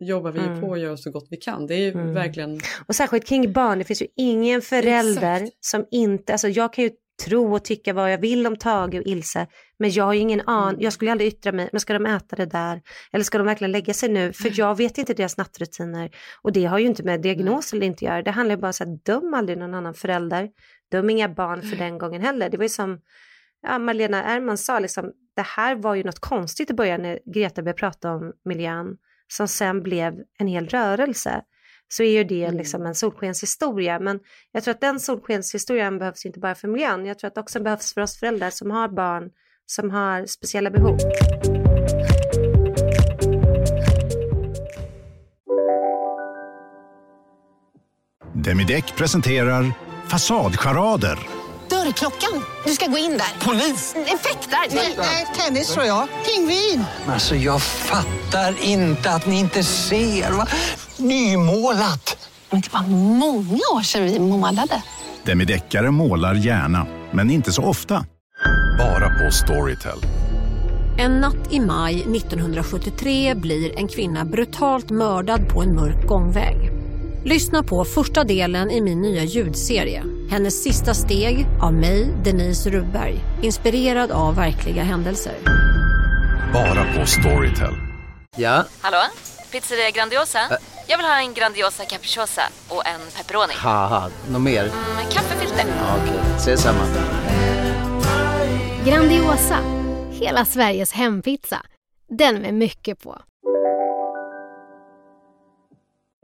[0.01, 0.61] jobbar vi Mm.
[0.61, 1.67] på och gör så gott vi kan.
[1.67, 2.15] Det är Mm.
[2.15, 2.61] verkligen...
[2.87, 5.65] Och särskilt kring barn, det finns ju ingen förälder Exakt.
[5.65, 6.91] som inte, alltså jag kan ju
[7.25, 9.47] tro och tycka vad jag vill om Tage och Ilse,
[9.79, 10.85] men jag har ju ingen aning, Mm.
[10.85, 12.83] jag skulle aldrig yttra mig, men ska de äta det där?
[13.13, 14.33] Eller ska de verkligen lägga sig nu?
[14.33, 16.11] För jag vet inte deras nattrutiner
[16.43, 18.73] och det har ju inte med diagnos eller inte att göra, det handlar ju bara
[18.85, 20.49] om att döm aldrig någon annan förälder,
[20.91, 22.51] döm inga barn för den gången heller.
[22.51, 23.01] Det var ju som
[23.63, 27.63] ja, Malena Ernman sa, liksom, det här var ju något konstigt i början när Greta
[27.63, 28.97] började prata om miljön,
[29.29, 31.43] som sen blev en hel rörelse
[31.97, 32.57] så är ju det Mm.
[32.57, 33.99] liksom en solskenshistoria.
[33.99, 34.21] Men
[34.53, 37.07] jag tror att den solskenshistorien behövs inte bara för miljön.
[37.07, 39.31] Jag tror att också behövs för oss föräldrar som har barn
[39.67, 40.99] som har speciella behov.
[48.33, 49.73] Demideck presenterar
[50.09, 51.34] Fasadcharader.
[51.85, 52.45] Dörrklockan.
[52.67, 53.47] Du ska gå in där.
[53.47, 53.95] Polis?
[53.97, 54.75] Effektar?
[54.99, 56.09] Nej, tennis tror jag.
[56.27, 56.85] Pingvin.
[57.07, 60.31] Alltså jag fattar inte att ni inte ser.
[60.31, 60.47] Va?
[60.97, 62.29] Nymålat!
[62.51, 64.83] Men det var många år sedan vi målade.
[65.25, 68.07] Demideckare målar gärna, men inte så ofta.
[68.79, 69.99] Bara på Storytel.
[70.99, 76.71] En natt i maj 1973 blir en kvinna brutalt mördad på en mörk gångväg.
[77.25, 80.05] Lyssna på första delen i min nya ljudserie.
[80.31, 83.21] Hennes sista steg av mig, Denise Rubberg.
[83.43, 85.35] Inspirerad av verkliga händelser.
[86.53, 87.75] Bara på Storytel.
[88.37, 88.65] Ja?
[88.81, 88.99] Hallå?
[89.53, 90.39] Pizzeria Grandiosa?
[90.39, 90.57] Ä
[90.87, 93.53] Jag vill ha en Grandiosa capriciosa och en pepperoni.
[93.57, 94.63] Haha, något mer?
[94.97, 95.65] Med kaffefilter.
[95.69, 96.37] Ja, Okej, okay.
[96.37, 96.85] ses samma.
[98.85, 99.59] Grandiosa,
[100.11, 101.63] hela Sveriges hempizza.
[102.19, 103.19] Den med mycket på.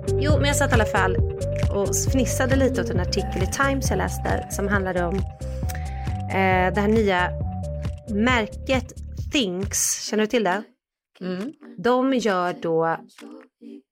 [0.09, 1.17] Jo, men jag satt i alla fall
[1.75, 5.15] och fnissade lite åt en artikel i Times jag läste som handlade om
[6.31, 7.31] eh, det här nya
[8.15, 8.95] märket
[9.33, 10.03] Thinks.
[10.03, 10.63] Känner du till det?
[11.21, 11.53] Mm.
[11.79, 12.97] De gör då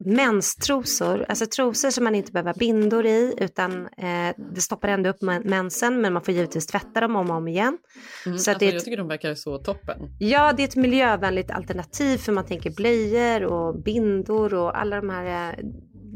[0.04, 5.22] menstrosor, alltså trosor som man inte behöver bindor i utan eh, det stoppar ändå upp
[5.44, 7.78] mensen men man får givetvis tvätta dem om och om igen.
[8.26, 10.16] Mm, så alltså, det är Jag ett, tycker de verkar så toppen.
[10.18, 15.10] ja, det är ett miljövänligt alternativ för man tänker blöjor och bindor och alla de
[15.10, 15.64] här eh,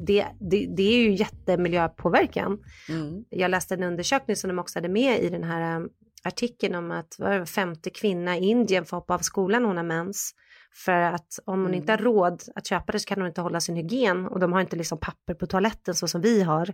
[0.06, 2.58] det, det, det är ju jättemiljöpåverkan.
[2.88, 3.24] Mm.
[3.30, 5.88] Jag läste en undersökning som de också hade med i den här um,
[6.22, 9.84] artikeln om att var femte kvinna i Indien får hoppa av skolan när hon har
[9.84, 10.34] mens.
[10.74, 11.74] För att om hon Mm.
[11.74, 14.52] inte har råd att köpa det så kan hon inte hålla sin hygien och de
[14.52, 16.66] har inte liksom papper på toaletten så som vi har.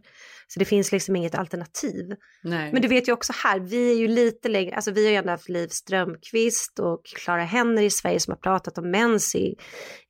[0.47, 2.15] Så det finns liksom inget alternativ.
[2.43, 2.73] Nej.
[2.73, 5.17] Men du vet ju också här, vi är ju lite längre, alltså vi har ju
[5.17, 9.57] ändå haft Liv Strömquist och Clara Henry i Sverige som har pratat om mens i,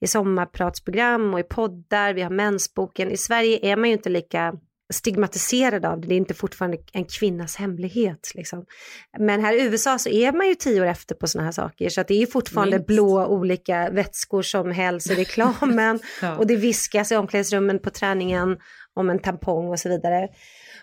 [0.00, 3.10] i sommarpratsprogram och i poddar, vi har mensboken.
[3.10, 4.54] I Sverige är man ju inte lika
[4.92, 8.32] stigmatiserad av det, det är inte fortfarande en kvinnas hemlighet.
[8.34, 8.64] Liksom.
[9.18, 11.88] Men här i USA så är man ju tio år efter på sådana här saker,
[11.88, 12.86] så att det är ju fortfarande Minst.
[12.86, 16.36] blå olika vätskor som hälls i reklamen Ja.
[16.36, 18.58] och det viskas i omklädningsrummen på träningen
[18.94, 20.28] om en tampong och så vidare.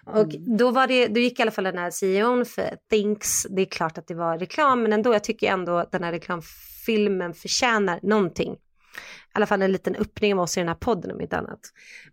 [0.06, 3.62] Och då, var det, då gick i alla fall den här CEOn för Thinks, det
[3.62, 7.34] är klart att det var reklam, men ändå, jag tycker ändå att den här reklamfilmen
[7.34, 8.56] förtjänar någonting.
[9.36, 11.60] Alla fall en liten öppning av oss i den här podden om inte annat.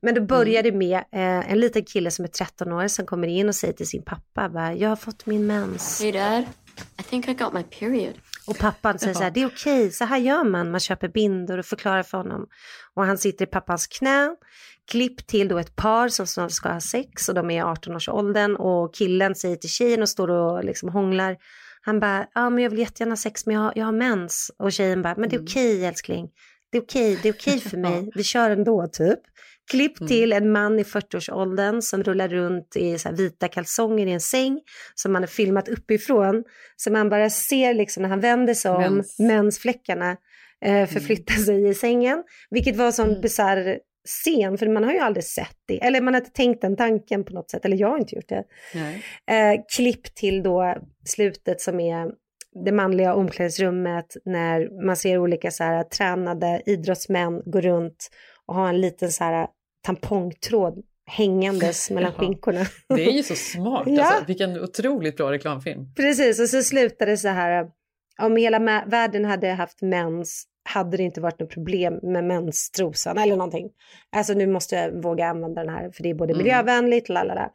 [0.02, 3.28] Men då börjar det med eh, en liten kille som är 13 år som kommer
[3.28, 6.00] in och säger till sin pappa, bara, jag har fått min mens.
[6.02, 6.44] Hey, Dad.
[7.00, 8.14] I think I got my period.
[8.46, 10.70] Och pappan säger så här, det är okej, så här gör man.
[10.70, 12.46] Man köper bindor och förklarar för honom.
[12.94, 14.36] Och han sitter i pappans knä.
[14.90, 18.56] Klipp till då ett par som snart ska ha sex och de är i 18-årsåldern
[18.56, 21.36] och killen säger till tjejen och står och liksom hånglar.
[21.82, 24.50] Han bara, ja men jag vill jättegärna ha sex men jag, har- jag har mens.
[24.58, 26.28] Och tjejen bara, men det är okej älskling.
[26.72, 28.10] Det är okej, det är okej för mig.
[28.14, 29.20] Vi kör ändå typ.
[29.70, 34.60] Klipp till en man i 40-årsåldern som rullar runt i vita kalsonger i en säng
[34.94, 36.44] som man har filmat uppifrån.
[36.76, 39.18] Så man bara ser liksom när han vänder sig om, Mens.
[39.18, 40.16] mensfläckarna
[40.64, 42.22] eh, förflyttar sig i sängen.
[42.50, 45.84] Vilket var en sån bisarr scen, för man har ju aldrig sett det.
[45.84, 48.28] Eller man har inte tänkt den tanken på något sätt, eller jag har inte gjort
[48.28, 48.44] det.
[49.34, 52.10] Eh, klipp till då slutet som är
[52.64, 58.10] det manliga omklädningsrummet när man ser olika så här tränade idrottsmän gå runt
[58.46, 59.46] och ha en liten så här
[59.86, 62.60] tampongtråd hängandes mellan skinkorna.
[62.88, 64.04] Det är ju så smart Ja.
[64.04, 64.24] alltså.
[64.26, 65.94] Vilken otroligt bra reklamfilm.
[65.94, 67.66] Precis, och så slutar det så här,
[68.22, 73.36] om hela världen hade haft mens hade det inte varit något problem med menstrosan eller
[73.36, 73.70] någonting.
[74.16, 76.38] Alltså nu måste jag våga använda den här för det är både Mm.
[76.44, 77.50] miljövänligt, lalala.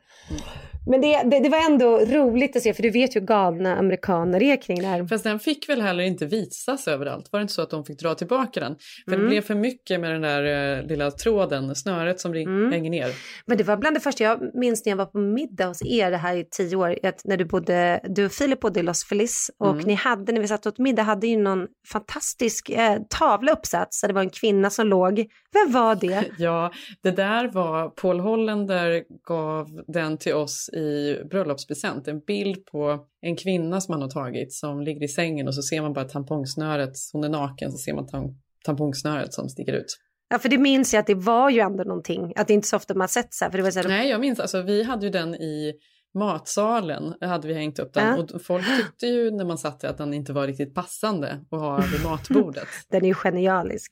[0.90, 3.76] Men det, det, det var ändå roligt att se för du vet ju hur galna
[3.78, 5.06] amerikaner är kring det här.
[5.08, 7.32] Fast den fick väl heller inte visas överallt?
[7.32, 8.76] Var det inte så att de fick dra tillbaka den?
[9.06, 9.24] För Mm.
[9.26, 12.72] det blev för mycket med den där eh, lilla tråden, snöret som Mm.
[12.72, 13.12] hänger ner.
[13.46, 16.12] Men det var bland det första jag minns när jag var på middag hos er
[16.12, 19.04] det här i tio år, att när du bodde, du och Filip bodde i Los
[19.06, 19.84] Feliz och Mm.
[19.88, 24.08] ni hade, när vi satt åt middag, hade ju någon fantastisk eh, tavla uppsatt, så
[24.08, 25.26] det var en kvinna som låg.
[25.54, 26.24] Vem var det?
[26.38, 26.72] Ja,
[27.04, 32.08] det där var, Paul Hollander gav den till oss i bröllopspresent.
[32.08, 35.62] En bild på en kvinna som han har tagit som ligger i sängen och så
[35.62, 38.36] ser man bara tampongsnöret, hon är naken, så ser man tam-
[38.66, 39.98] tampongsnöret som sticker ut.
[40.30, 42.76] Ja, för det minns jag att det var ju ändå någonting, att det inte så
[42.76, 44.84] ofta man sett så här, för det var så här, Nej, jag minns, alltså vi
[44.84, 45.74] hade ju den i
[46.14, 48.26] matsalen, hade vi hängt upp den Ja.
[48.36, 51.60] och folk tyckte ju när man satt där att den inte var riktigt passande att
[51.62, 52.68] ha vid matbordet.
[52.90, 53.92] den är ju genialisk.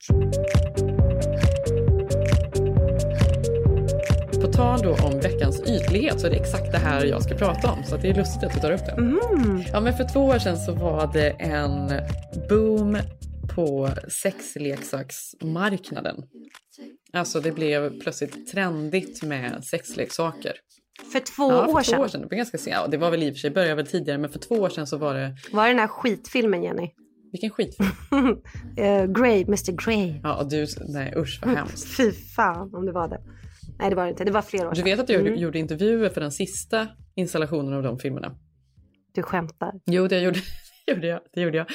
[4.56, 7.84] Tal då om veckans ytlighet så är det exakt det här jag ska prata om.
[7.84, 8.92] Så det är lustigt att du tar upp det.
[8.92, 9.62] Mm.
[9.72, 11.92] Ja, men för två år sedan så var det en
[12.48, 12.96] boom
[13.54, 16.16] på sexleksaksmarknaden.
[17.12, 20.52] Alltså det blev plötsligt trendigt med sexleksaker.
[21.12, 22.00] För två ja, för år två sedan.
[22.00, 22.20] år sedan.
[22.20, 24.30] Det, var ganska, ja, det var väl i och för sig, började väl tidigare, men
[24.30, 25.36] för två år sedan så var det...
[25.52, 26.90] Var det den här skitfilmen Jenny?
[27.32, 27.88] Vilken skitfilm.
[28.12, 28.36] uh,
[29.22, 30.20] Grey, Mr Grey.
[30.22, 31.96] Ja, och du, nej usch vad hemskt.
[31.96, 33.20] Fy fan om det var det.
[33.78, 34.84] Nej det var det inte, det var flera år Du sedan.
[34.84, 35.34] vet att jag Mm.
[35.38, 38.36] gjorde intervjuer för den sista installationen av de filmerna?
[39.14, 39.72] Du skämtar.
[39.86, 40.38] Jo, det gjorde,
[40.86, 41.20] det gjorde jag.
[41.34, 41.66] Det gjorde jag.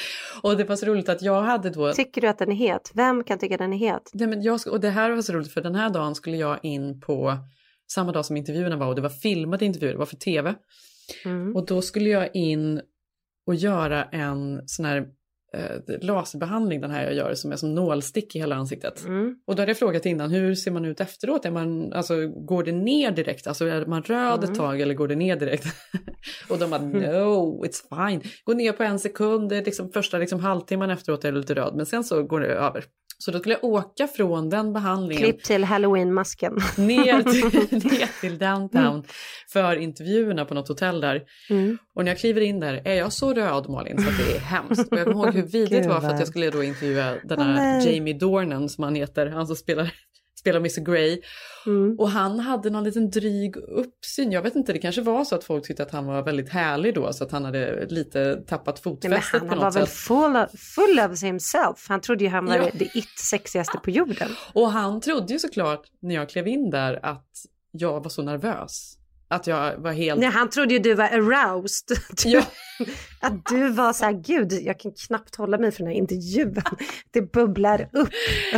[0.44, 1.94] Och det var så roligt att jag hade då...
[1.94, 2.92] Tycker du att den är het?
[2.94, 4.12] Vem kan tycka den är het?
[4.14, 6.60] Nej, men jag, och det här var så roligt för den här dagen skulle jag
[6.66, 7.38] in på
[7.94, 10.56] samma dag som intervjuerna var och det var filmade intervjuer, det var för tv.
[11.26, 11.56] Mm.
[11.56, 12.82] Och då skulle jag in
[13.48, 15.08] och göra en sån här
[15.58, 19.06] eh, laserbehandling, den här jag gör, som är som nålstick i hela ansiktet.
[19.06, 19.36] Mm.
[19.48, 21.46] Och då hade jag frågat innan, hur ser man ut efteråt?
[21.46, 23.48] Är man, alltså, går det ner direkt?
[23.48, 24.52] Alltså är man röd Mm.
[24.52, 25.66] ett tag eller går det ner direkt?
[26.50, 28.22] och de bara, no, it's fine.
[28.44, 31.86] Gå ner på en sekund, liksom första liksom, halvtimman efteråt är det lite röd, men
[31.86, 32.84] sen så går det över.
[33.22, 36.54] Så då skulle jag åka från den behandlingen Klipp till halloween-masken.
[36.78, 39.04] ner till, ner till downtown
[39.54, 41.22] för intervjuerna på något hotell där.
[41.50, 41.78] Mm.
[41.96, 44.40] Och när jag kliver in där är jag så röd Malin så att det är
[44.40, 44.92] hemskt.
[44.92, 47.42] Och jag kommer ihåg hur vidrigt det var för att jag skulle då intervjua den
[47.42, 47.88] här.
[47.88, 49.94] Jamie Dornan som han heter, han som spelar,
[50.42, 51.22] spelar Mr Grey.
[51.66, 52.00] Mm.
[52.00, 54.32] Och han hade någon liten dryg uppsyn.
[54.32, 56.96] Jag vet inte, det kanske var så att folk tyckte att han var väldigt härlig
[56.96, 59.88] då så att han hade lite tappat Nej, men fotfästet han på var något väl
[59.88, 59.96] sätt.
[59.96, 61.86] full of, full of himself.
[61.90, 62.70] Han trodde ju han var Ja.
[62.74, 64.30] det it sexigaste på jorden.
[64.54, 67.30] Och han trodde ju såklart när jag klev in där att
[67.72, 68.98] jag var så nervös.
[69.32, 70.20] Att jag var helt...
[70.20, 71.98] Nej, han trodde ju du var aroused.
[72.26, 72.46] Ja.
[73.20, 76.62] Att du var så här, gud, jag kan knappt hålla mig för den här intervjun.
[77.12, 78.10] Det bubblar upp.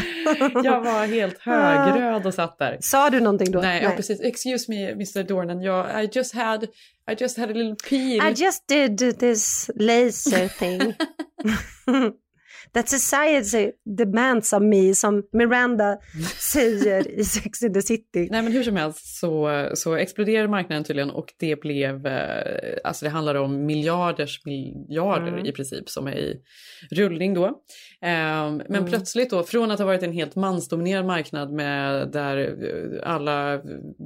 [0.63, 2.77] Jag var helt högröd och satt där.
[2.81, 3.59] Sa du någonting då?
[3.61, 4.21] Nej, Ja, precis.
[4.21, 6.63] Excuse me Mr Dornan, jag, I just had,
[7.11, 8.31] I just had a little peel.
[8.31, 10.93] I just did this laser thing.
[12.73, 15.97] That society demands of me, som Miranda
[16.39, 18.27] säger i Sex and the City.
[18.31, 23.05] Nej men hur som helst så, så exploderade marknaden tydligen och det blev, eh, alltså
[23.05, 25.45] det handlar om miljarders miljarder Mm.
[25.45, 26.41] i princip som är i
[26.91, 27.61] rullning då.
[28.05, 28.85] Ehm, men Mm.
[28.85, 33.61] plötsligt då, från att ha varit en helt mansdominerad marknad med där eh, alla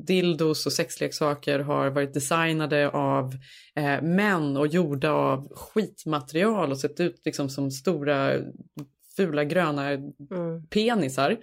[0.07, 3.33] dildos och sexleksaker har varit designade av
[3.75, 8.33] eh, män och gjorda av skitmaterial och sett ut liksom som stora
[9.17, 10.67] fula gröna Mm.
[10.69, 11.37] penisar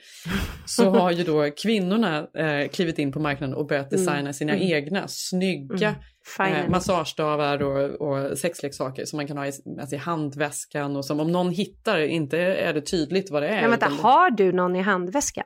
[0.67, 4.33] så har ju då kvinnorna eh, klivit in på marknaden och börjat designa Mm.
[4.33, 4.69] sina Mm.
[4.73, 5.95] egna snygga
[6.41, 6.53] Mm.
[6.65, 11.21] Eh, massagestavar och, och sexleksaker som man kan ha i, alltså i handväskan och som
[11.21, 13.61] om någon hittar inte är det tydligt vad det är.
[13.61, 15.45] Men vänta, utan har du någon i handväskan?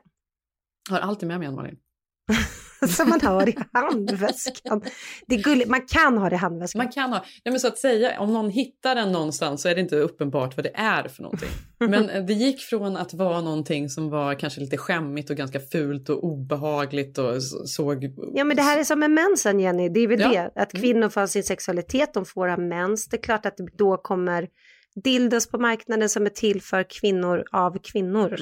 [0.89, 1.75] har alltid med mig en Malin.
[2.87, 4.81] Som man har i handväskan.
[5.27, 6.79] Det är gulligt, man kan ha det i handväskan.
[6.83, 9.75] Man kan ha, nej men så att säga, om någon hittar den någonstans så är
[9.75, 11.49] det inte uppenbart vad det är för någonting.
[11.79, 15.59] Men eh, det gick från att vara någonting som var kanske lite skämmigt och ganska
[15.59, 18.13] fult och obehagligt och såg...
[18.33, 20.29] Ja men det här är som med mensen Jenny, det är väl Ja.
[20.29, 20.61] det.
[20.61, 23.07] Att kvinnor får sin sexualitet, de får ha mens.
[23.07, 24.47] Det är klart att då kommer
[25.03, 28.35] dildos på marknaden som är till för kvinnor av kvinnor.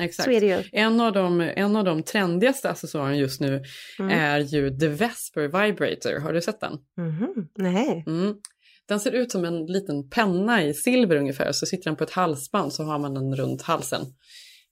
[0.00, 0.24] Exakt.
[0.24, 0.62] Så är det ju.
[0.72, 3.62] En av de, en av de trendigaste accessoarerna just nu
[3.98, 4.18] Mm.
[4.18, 6.20] är ju The Vesper Vibrator.
[6.20, 6.72] Har du sett den?
[6.96, 8.04] Mhm, Nej.
[8.06, 8.34] Mm.
[8.88, 11.52] Den ser ut som en liten penna i silver ungefär.
[11.52, 14.02] Så sitter den på ett halsband så har man den runt halsen.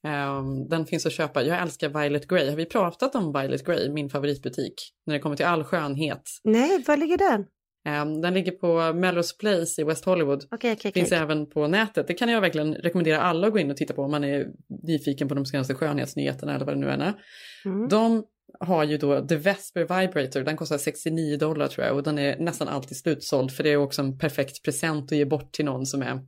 [0.07, 1.43] Ehm, den finns att köpa.
[1.43, 2.49] Jag älskar Violet Grey.
[2.49, 4.73] Har vi pratat om Violet Grey, min favoritbutik?
[5.05, 6.21] När det kommer till all skönhet.
[6.43, 7.45] Nej, var ligger den?
[7.85, 10.43] Ehm, den ligger på Melrose Place i West Hollywood.
[10.51, 11.17] Okej, okej, Finns okej.
[11.17, 12.07] även på nätet.
[12.07, 14.47] Det kan jag verkligen rekommendera alla att gå in och titta på om man är
[14.83, 17.13] nyfiken på de senaste skönhetsnyheterna eller vad det nu än är.
[17.65, 17.87] Mm.
[17.87, 18.23] De
[18.59, 22.37] har ju då The Vesper Vibrator, den kostar 69 dollar tror jag och den är
[22.39, 25.85] nästan alltid slutsåld för det är också en perfekt present att ge bort till någon
[25.85, 26.19] som är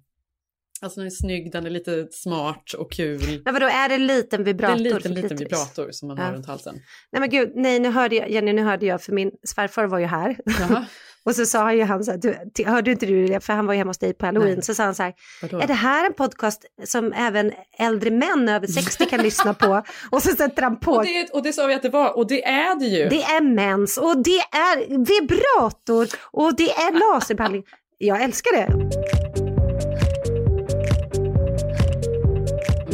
[0.82, 3.42] Alltså den är snygg, den är lite smart och kul.
[3.46, 4.76] Men vadå, är det en liten Det är vibrator?
[4.78, 6.34] en liten, liten vibrator som man har Ja.
[6.34, 6.76] runt halsen.
[7.12, 10.00] Nej men gud, nej nu hörde jag, Jenny nu hörde jag för min svärfar var
[10.00, 10.38] ju här.
[11.26, 12.20] och så sa ju han så här,
[12.54, 13.40] du, hörde inte du det?
[13.40, 14.54] För han var ju hemma hos dig på halloween.
[14.54, 14.64] Nej.
[14.64, 15.60] Så sa han så här, Vadå?
[15.60, 19.82] är det här en podcast som även äldre män över 60 kan lyssna på?
[20.12, 20.92] Och så sätter han på.
[20.92, 23.10] Och det, och det sa vi att det var, och det är det ju.
[23.10, 27.64] Det är mens och det är vibrator och det är laserbehandling.
[27.98, 29.23] Jag älskar det.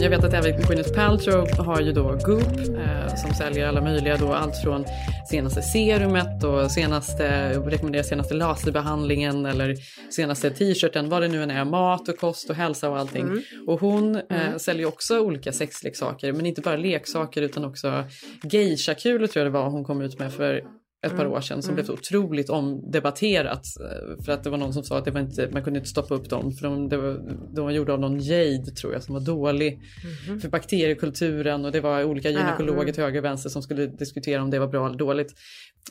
[0.01, 4.17] Jag vet att även Gwyneth Paltrow har ju då Goop eh, som säljer alla möjliga
[4.17, 4.85] då allt från
[5.29, 9.75] senaste serumet och senaste, rekommenderar senaste laserbehandlingen eller
[10.11, 13.21] senaste t-shirten, vad det nu än är, mat och kost och hälsa och allting.
[13.21, 13.41] Mm.
[13.67, 14.59] Och hon eh, Mm.
[14.59, 18.03] säljer också olika sexleksaker, men inte bara leksaker utan också
[18.43, 20.63] geisha-kulor tror jag det var hon kom ut med för
[21.05, 21.75] ett par Mm, år sedan som mm.
[21.75, 23.63] blev så otroligt omdebatterat.
[23.79, 25.89] eh, För att det var någon som sa att det var inte, man kunde inte
[25.89, 27.19] stoppa upp dem för de, det var,
[27.55, 29.79] de var gjorda av någon jade tror jag som var dålig
[30.27, 30.39] Mhm.
[30.41, 32.93] för bakteriekulturen och det var olika gynekologer mm.
[32.93, 35.33] till höger och vänster som skulle diskutera om det var bra eller dåligt.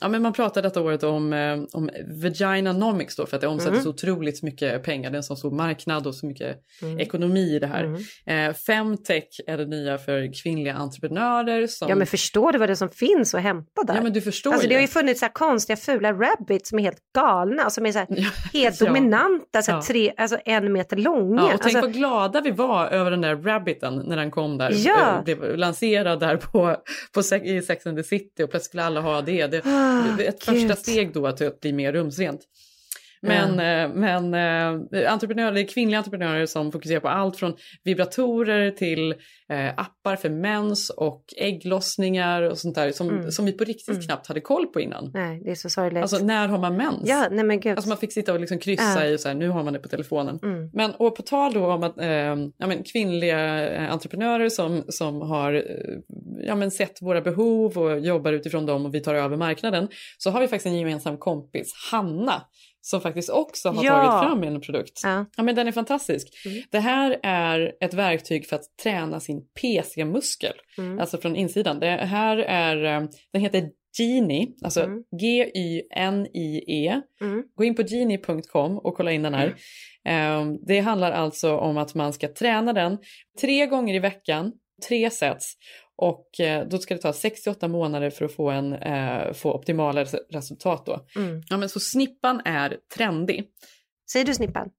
[0.00, 1.90] Ja, men man pratade detta året om, eh, om
[2.22, 3.82] Vaginanomics då för att det omsätter Mm.
[3.84, 5.10] så otroligt mycket pengar.
[5.10, 6.98] Det är en så stor marknad och så mycket Mm.
[6.98, 7.84] ekonomi i det här.
[7.84, 8.48] Mm.
[8.50, 11.66] Eh, Femtech är det nya för kvinnliga entreprenörer.
[11.66, 11.88] Som...
[11.88, 13.94] Ja men förstår du vad det är som finns att hämta där?
[13.94, 14.74] Ja, men du förstår alltså, ju.
[14.98, 18.06] Funnits så här konstiga fula rabbits som är helt galna, som är så här
[18.52, 18.86] helt Ja.
[18.86, 19.82] dominanta, så här Ja.
[19.82, 21.42] tre, alltså en meter långa.
[21.44, 24.72] Och tänk alltså, vad glada vi var över den där rabbiten när den kom där.
[24.76, 25.16] Ja.
[25.18, 26.76] Eh, Blev lanserad där på,
[27.14, 29.46] på, Sex- i Sex and the City och plötsligt skulle alla ha det.
[29.46, 30.60] Det, är ett Gud.
[30.68, 32.40] första steg då att det blir mer rumsrent.
[33.22, 39.10] Men, eh, men eh, entreprenörer, kvinnliga entreprenörer som fokuserar på allt från vibratorer till
[39.52, 43.30] eh, appar för mens och ägglossningar och sånt där som, Mm.
[43.30, 45.10] som vi på riktigt knappt hade koll på innan.
[45.14, 46.02] Nej, det är så sorgligt.
[46.02, 47.02] Alltså när har man mens?
[47.04, 47.72] Ja, nej men gud.
[47.72, 49.88] Alltså man fick sitta och liksom kryssa i så här, nu har man det på
[49.88, 50.38] telefonen.
[50.42, 50.70] Mm.
[50.72, 55.20] Men och på tal då om att, eh, ja, men kvinnliga eh, entreprenörer som, som
[55.20, 55.64] har
[56.46, 59.88] ja, men sett våra behov och jobbar utifrån dem och vi tar över marknaden.
[60.18, 62.42] Så har vi faktiskt en gemensam kompis, Hanna,
[62.80, 63.92] som faktiskt också har Ja.
[63.92, 65.00] tagit fram en produkt.
[65.04, 65.26] Ja.
[65.36, 66.28] Ja, men den är fantastisk.
[66.46, 66.62] Mm.
[66.70, 70.98] Det här är ett verktyg för att träna sin PC-muskel, Mm.
[70.98, 71.80] alltså från insidan.
[71.80, 75.02] Det här är, eh, den heter Genie, alltså Mm.
[75.20, 77.00] G-Y-N-I-E.
[77.20, 77.42] Mm.
[77.54, 79.54] Gå in på genie.com och kolla in den här.
[80.08, 82.98] Eh, Det handlar alltså om att man ska träna den
[83.40, 84.52] tre gånger i veckan,
[84.88, 85.54] tre sets.
[86.00, 90.00] Och eh, då ska det ta 68 månader för att få, en, eh, få optimala
[90.02, 91.06] res- resultat då.
[91.16, 91.42] Mm.
[91.48, 93.44] Ja, men så snippan är trendig.
[94.12, 94.70] Säger du snippan?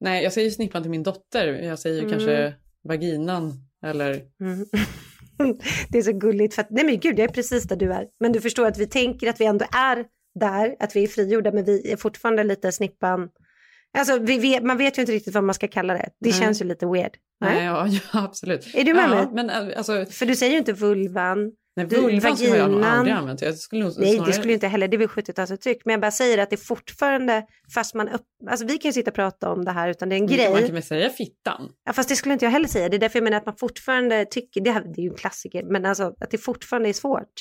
[0.00, 1.46] Nej, jag säger snippan till min dotter.
[1.46, 2.10] Jag säger Mm.
[2.10, 2.54] kanske
[2.88, 3.52] vaginan
[3.86, 4.10] eller...
[4.40, 4.66] Mm.
[5.88, 8.06] det är så gulligt för att, nej men gud jag är precis där du är.
[8.20, 10.04] Men du förstår att vi tänker att vi ändå är
[10.40, 13.28] där, att vi är frigjorda men vi är fortfarande lite snippan.
[13.98, 16.08] Alltså vet, man vet ju inte riktigt vad man ska kalla det.
[16.20, 16.32] Det Nej.
[16.40, 17.12] känns ju lite weird.
[17.40, 18.74] Nej, ja, ja, absolut.
[18.74, 19.28] Är du med ja, mig?
[19.32, 21.52] Men, eh, alltså, För du säger ju inte vulvan.
[21.76, 23.42] nej, vulvan har jag nog aldrig använt.
[23.42, 24.26] Jag skulle Nej, snarare...
[24.26, 25.80] det skulle ju inte heller, det är väl 70-talsuttryck.
[25.84, 28.92] Men jag bara säger att det är fortfarande, fast man upp, alltså vi kan ju
[28.92, 30.64] sitta och prata om det här utan det är en Man grej.
[30.64, 31.68] kan väl säga fittan?
[31.86, 32.88] Ja, fast det skulle inte jag heller säga.
[32.88, 35.16] Det är därför jag menar att man fortfarande tycker, det, här, det är ju en
[35.16, 37.32] klassiker, men alltså att det fortfarande är svårt.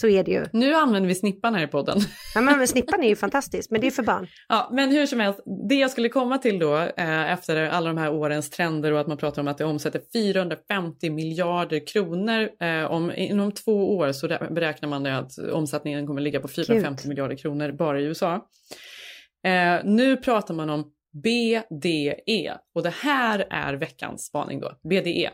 [0.00, 0.44] Så är det ju.
[0.52, 1.98] Nu använder vi snippan här i podden.
[2.34, 4.26] Ja, men snippan är ju fantastisk, men det är för barn.
[4.48, 7.98] Ja, men hur som helst, det jag skulle komma till då eh, efter alla de
[7.98, 12.48] här årens trender och att man pratar om att det omsätter 450 miljarder kronor.
[12.60, 17.08] Eh, om, inom två år så rä- beräknar man att omsättningen kommer ligga på 450
[17.08, 18.34] miljarder kronor bara i USA.
[19.46, 20.84] Eh, nu pratar man om
[21.22, 24.72] BDE och det här är veckans spaning då.
[24.90, 25.30] BDE,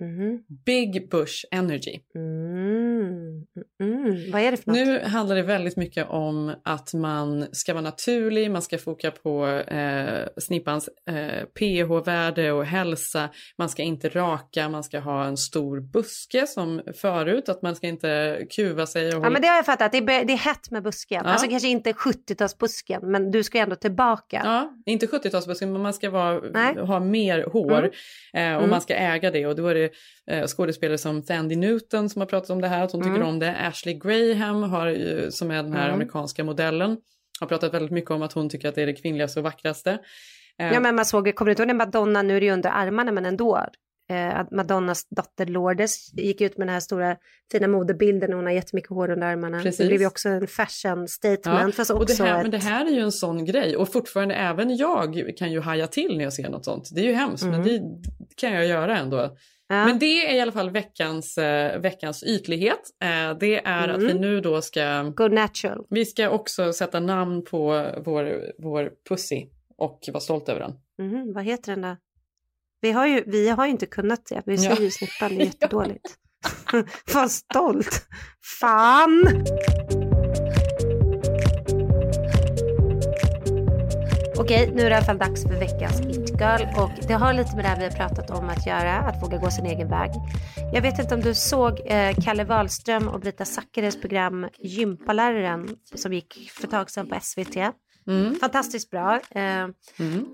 [0.00, 0.42] Mhm.
[0.66, 1.98] Big Bush Energy.
[2.14, 3.44] Mm.
[3.82, 4.30] Mm.
[4.32, 4.76] Vad är det för något?
[4.76, 9.46] Nu handlar det väldigt mycket om att man ska vara naturlig, man ska foka på
[9.46, 15.80] eh, snippans eh, pH-värde och hälsa, man ska inte raka, man ska ha en stor
[15.80, 19.66] buske som förut, att man ska inte kuva sig och Ja men det har jag
[19.66, 21.22] fattat, det är, det är hett med busken.
[21.24, 21.30] Ja.
[21.30, 24.40] Alltså kanske inte 70-talsbusken men du ska ändå tillbaka.
[24.44, 27.90] Ja, inte 70-talsbusken men man ska vara, ha mer hår
[28.32, 28.70] eh, och Mm.
[28.70, 29.87] man ska äga det och då är det
[30.30, 33.28] eh, skådespelare som Thandie Newton som har pratat om det här, att hon tycker Mm.
[33.28, 33.56] om det.
[33.56, 35.94] Ashley Graham har, som är den här Mm.
[35.94, 36.96] amerikanska modellen
[37.40, 39.90] har pratat väldigt mycket om att hon tycker att det är det kvinnligaste och vackraste.
[40.60, 42.52] Eh, Ja men man såg, kommer du inte ihåg när Madonna, nu är det ju
[42.52, 43.66] under armarna men ändå.
[44.10, 47.16] Eh, att Madonnas dotter Lourdes gick ut med den här stora
[47.52, 49.62] fina modebilden och hon har jättemycket hår under armarna.
[49.62, 49.78] Precis.
[49.78, 52.42] Det blev ju också en fashion statement fast och det här, ett...
[52.42, 55.86] Men det här är ju en sån grej och fortfarande även jag kan ju haja
[55.86, 56.88] till när jag ser något sånt.
[56.94, 57.64] Det är ju hemskt men Mm.
[57.64, 57.80] det
[58.36, 59.36] kan jag göra ändå.
[59.70, 59.84] Ja.
[59.84, 62.80] Men det är i alla fall veckans, eh, veckans ytlighet.
[63.02, 64.06] Eh, det är att Mm.
[64.06, 65.02] vi nu då ska...
[65.02, 65.86] Go natural.
[65.90, 70.72] Vi ska också sätta namn på vår, vår pussy och vara stolt över den.
[71.08, 71.96] Mhm, vad heter den där?
[72.80, 74.42] Vi har ju, vi har ju inte kunnat det.
[74.46, 74.60] Vi Ja.
[74.70, 76.14] säger ju snippan, det är jättedåligt.
[77.14, 78.06] Vad stolt.
[78.60, 79.44] Fan!
[84.48, 87.32] Okej, nu är det i alla fall dags för veckans It Girl och det har
[87.32, 89.88] lite med det här vi har pratat om att göra, att våga gå sin egen
[89.88, 90.10] väg.
[90.72, 96.12] Jag vet inte om du såg eh, Kalle Wahlström och Brita Zackares program Gympaläraren som
[96.12, 97.56] gick för ett tag sedan på SVT.
[98.06, 98.34] Mm.
[98.34, 99.20] Fantastiskt bra.
[99.30, 99.64] Eh,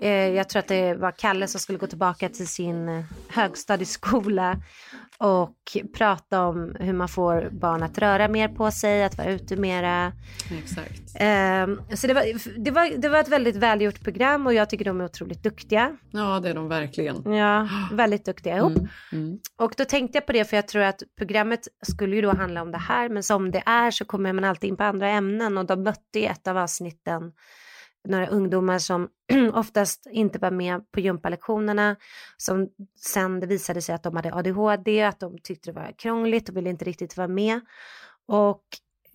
[0.01, 4.57] eh, jag tror att det var Kalle som skulle gå tillbaka till sin eh, högstadieskola
[5.17, 9.55] och prata om hur man får barn att röra mer på sig, att vara ute
[9.55, 10.11] mera.
[10.61, 11.01] Exakt.
[11.15, 14.85] Eh, så det var, det, var, det var ett väldigt välgjort program och jag tycker
[14.85, 15.97] de är otroligt duktiga.
[16.11, 17.33] Ja, det är de verkligen.
[17.33, 18.77] Ja, väldigt duktiga ihop.
[18.77, 19.39] Mm, mm.
[19.57, 22.61] Och då tänkte jag på det för jag tror att programmet skulle ju då handla
[22.61, 25.57] om det här men som det är så kommer man alltid in på andra ämnen
[25.57, 27.31] och de mötte i ett av avsnitten
[28.05, 29.09] några ungdomar som
[29.53, 31.95] oftast inte var med på gympalektionerna
[32.37, 32.69] som
[33.01, 36.57] sen det visade sig att de hade ADHD, att de tyckte det var krångligt och
[36.57, 37.59] ville inte riktigt vara med.
[38.27, 38.63] Och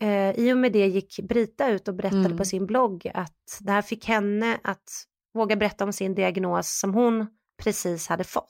[0.02, 2.36] eh, i och med det gick Brita ut och berättade Mm.
[2.36, 6.94] på sin blogg att det här fick henne att våga berätta om sin diagnos som
[6.94, 7.26] hon
[7.62, 8.46] precis hade fått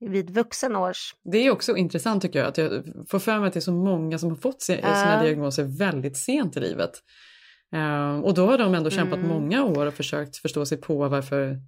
[0.00, 1.14] vid vuxen års.
[1.32, 3.72] Det är också intressant tycker jag att jag får för mig att det är så
[3.72, 5.22] många som har fått sina Ja.
[5.22, 6.90] diagnoser väldigt sent i livet.
[7.72, 9.30] Eh, och då har de ändå kämpat Mm.
[9.30, 11.58] många år och försökt förstå sig på varför,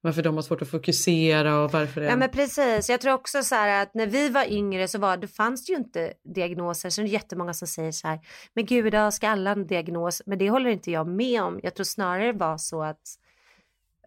[0.00, 3.42] varför de har svårt att fokusera och varför det Ja men precis, jag tror också
[3.42, 6.90] så här att när vi var yngre så var, det fanns det ju inte diagnoser.
[6.90, 8.20] Så det är jättemånga som säger så här,
[8.54, 10.22] men gud idag ska alla ha en diagnos.
[10.26, 11.60] Men det håller inte jag med om.
[11.62, 13.16] Jag tror snarare det var så att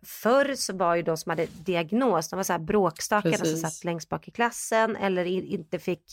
[0.05, 3.83] förr så var ju de som hade diagnos, de var så här bråkstakar som satt
[3.83, 6.03] längst bak i klassen eller inte fick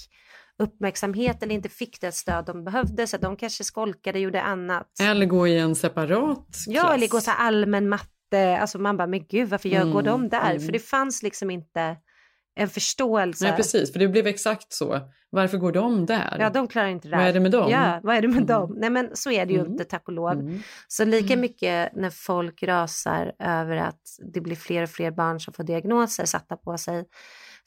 [0.60, 4.86] uppmärksamhet eller inte fick det stöd de behövde så de kanske skolkade och gjorde annat.
[5.02, 6.94] Eller gå i en separat Ja, klass.
[6.94, 10.28] eller gå så allmän matte, alltså man bara, men gud varför gör, Mm, går de
[10.28, 10.50] där?
[10.50, 10.60] mm.
[10.62, 11.96] För det fanns liksom inte
[12.54, 13.44] en förståelse.
[13.44, 15.00] Nej precis, för det blev exakt så.
[15.32, 16.36] Varför går de där?
[16.40, 17.16] Ja, de klarar inte det.
[17.16, 17.70] Vad är det med dem?
[17.70, 18.46] Ja, vad är det med Mm.
[18.46, 18.74] dem?
[18.78, 19.72] Nej, men så är det ju Mm.
[19.72, 20.32] inte, tack och lov.
[20.32, 20.60] Mm.
[20.88, 24.00] Så lika mycket när folk rasar över att
[24.34, 27.04] det blir fler och fler barn som får diagnoser satta på sig.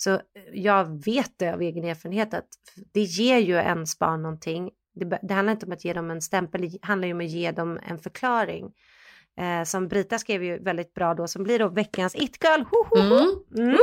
[0.04, 0.20] Så eh,
[0.54, 2.47] jag vet det av egen erfarenhet att
[2.93, 4.70] det ger ju ens barn någonting.
[4.95, 7.30] Det, det handlar inte om att ge dem en stämpel, det handlar ju om att
[7.30, 8.72] ge dem en förklaring.
[9.39, 12.63] Eh, som Brita skrev ju väldigt bra då, som blir då veckans it-girl.
[12.95, 13.67] Mm.
[13.67, 13.77] Mm.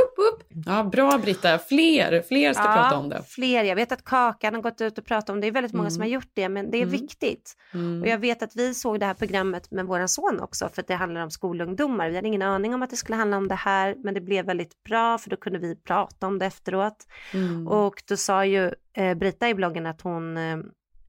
[0.65, 3.23] Ja, bra Britta, fler, fler ska prata om det.
[3.27, 3.63] Fler.
[3.63, 5.41] Jag vet att Kakan har gått ut och pratat om det.
[5.41, 5.91] Det är väldigt många Mm.
[5.91, 6.91] som har gjort det, men det är Mm.
[6.91, 7.53] viktigt.
[7.73, 8.01] Mm.
[8.01, 10.87] Och jag vet att vi såg det här programmet med våran son också, för att
[10.87, 12.09] det handlar om skolungdomar.
[12.09, 14.45] Vi hade ingen aning om att det skulle handla om det här, men det blev
[14.45, 17.05] väldigt bra, för då kunde vi prata om det efteråt.
[17.33, 17.67] Mm.
[17.67, 20.57] Och då sa ju eh, Brita i bloggen att hon, eh,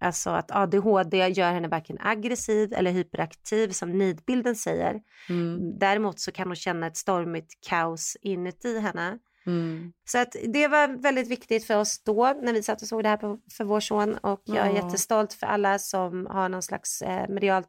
[0.03, 5.00] alltså att ADHD gör henne varken aggressiv eller hyperaktiv som nidbilden säger.
[5.28, 5.78] Mm.
[5.78, 9.18] Däremot så kan hon känna ett stormigt kaos inuti henne.
[9.46, 9.92] Mm.
[10.09, 13.09] Så att det var väldigt viktigt för oss då när vi satt och såg det
[13.09, 14.76] här på, för vår son och jag är Ja.
[14.84, 17.68] jättestolt för alla som har någon slags eh, medialt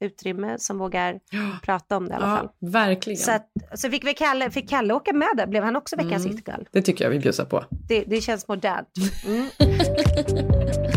[0.00, 1.20] utrymme som vågar
[1.62, 2.48] prata om det i alla fall.
[2.58, 3.16] Ja, verkligen.
[3.18, 5.46] Så, att, så fick, vi Kalle, fick Kalle åka med där?
[5.46, 6.38] Blev han också veckans Mm.
[6.38, 6.62] it-girl?
[6.72, 7.64] Det tycker jag vi bjussar på.
[7.88, 8.88] Det, det känns modernt.
[9.26, 9.48] Mm.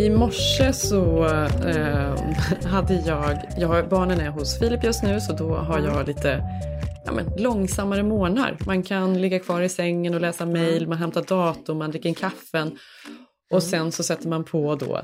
[0.00, 2.14] I morse så eh,
[2.70, 6.42] hade jag, jag barnen är hos Filip just nu så då har jag lite
[7.04, 8.56] ja, men, långsammare morgnar.
[8.66, 12.14] Man kan ligga kvar i sängen och läsa mejl, man hämtar datorn, man dricker en
[12.14, 12.78] kaffen.
[13.52, 15.00] Och sen så sätter man på då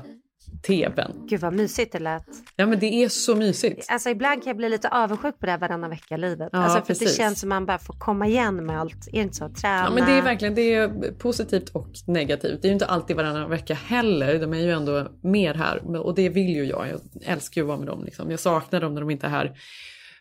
[0.67, 1.27] tvn.
[1.29, 2.25] Gud vad mysigt det lät.
[2.55, 3.85] Ja men det är så mysigt.
[3.89, 6.49] Alltså ibland kan jag bli lite avundsjuk på det här varannan vecka-livet.
[6.51, 7.17] Ja, alltså för att det precis.
[7.17, 9.07] känns som man bara får komma igen med allt.
[9.07, 9.49] Är det inte så?
[9.49, 9.83] Träna.
[9.83, 12.61] Ja, men det är verkligen det är positivt och negativt.
[12.61, 14.39] Det är ju inte alltid varannan vecka heller.
[14.39, 16.87] De är ju ändå mer här och det vill ju jag.
[16.87, 18.03] Jag älskar ju att vara med dem.
[18.03, 18.31] Liksom.
[18.31, 19.53] Jag saknar dem när de inte är här.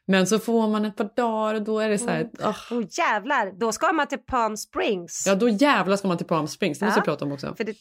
[0.09, 2.29] Men så får man ett par dagar och då är det så här.
[2.41, 5.25] ah, Oh, jävlar, då ska man till Palm Springs.
[5.27, 6.79] Ja, då jävlar ska man till Palm Springs.
[6.79, 7.03] Det måste Ja.
[7.03, 7.55] vi prata om också.
[7.59, 7.75] Det,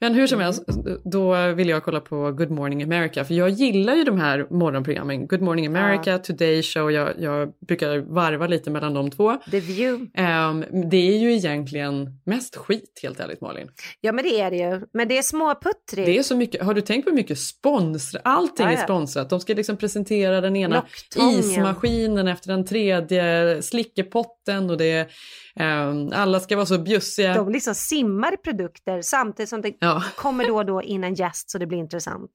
[0.00, 0.62] Men hur som helst,
[1.04, 3.24] då vill jag kolla på Good Morning America.
[3.24, 5.26] För jag gillar ju de här morgonprogrammen.
[5.26, 6.90] Good Morning America, Today Show.
[6.92, 9.36] Jag, jag brukar varva lite mellan de två.
[9.50, 10.10] The View.
[10.14, 13.68] Ehm, det är ju egentligen mest skit helt ärligt Malin.
[14.00, 14.80] ja men det är det ju.
[14.92, 16.06] Men det är småputtrigt.
[16.06, 18.82] Det är så mycket, har du tänkt på hur mycket sponsor, allting Ja, är ja.
[18.84, 19.30] sponsrat.
[19.30, 25.06] De ska liksom presentera den ena Locktången maskinen efter den tredje, slickepotten och det är,
[26.12, 27.34] alla ska vara så bjussiga.
[27.34, 30.02] De liksom simmar i produkter samtidigt som det Ja.
[30.16, 32.30] kommer då och då in en gäst så det blir intressant.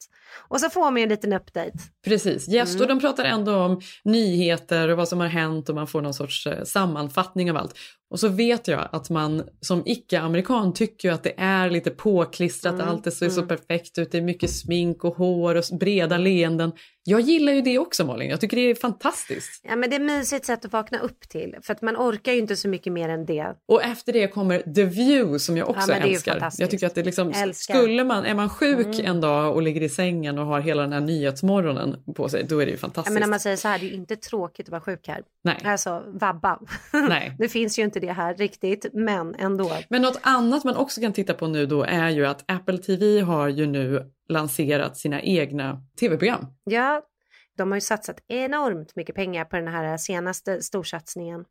[0.48, 1.72] Och så får man ju en liten update.
[2.06, 5.88] Precis, yes, och de pratar ändå om nyheter och vad som har hänt och man
[5.88, 7.76] får någon sorts eh, sammanfattning av allt.
[8.10, 12.74] Och så vet jag att man som icke-amerikan tycker ju att det är lite påklistrat,
[12.74, 16.18] Mm, allt det ser så perfekt ut, det är mycket smink och hår och breda
[16.18, 16.72] leenden.
[17.04, 19.62] Jag gillar ju det också Malin, jag tycker det är fantastiskt.
[19.64, 21.56] Ja men det är ett mysigt sätt att vakna upp till.
[21.62, 23.56] För att man orkar ju inte så mycket mer än det.
[23.68, 26.52] Och efter det kommer The View som jag också ju älskar.
[26.58, 27.76] Jag tycker att det liksom, Älskar.
[27.76, 29.06] skulle man, är man sjuk Mm.
[29.06, 32.60] en dag och ligger i sängen och har hela den här nyhetsmorgonen på sig, då
[32.60, 33.14] är det ju Ja, fantastiskt.
[33.14, 35.22] men när man säger så här, det är ju inte tråkigt att vara sjuk här.
[35.44, 35.58] Nej.
[35.64, 36.60] Alltså vabba.
[37.10, 37.36] Nej.
[37.40, 39.72] det finns ju inte det här riktigt, men ändå.
[39.90, 43.20] Men något annat man också kan titta på nu då är ju att Apple TV
[43.20, 46.46] har ju nu lanserat sina egna tv-program.
[46.64, 47.02] Ja,
[47.58, 51.46] de har ju satsat enormt mycket pengar på den här senaste storsatsningen.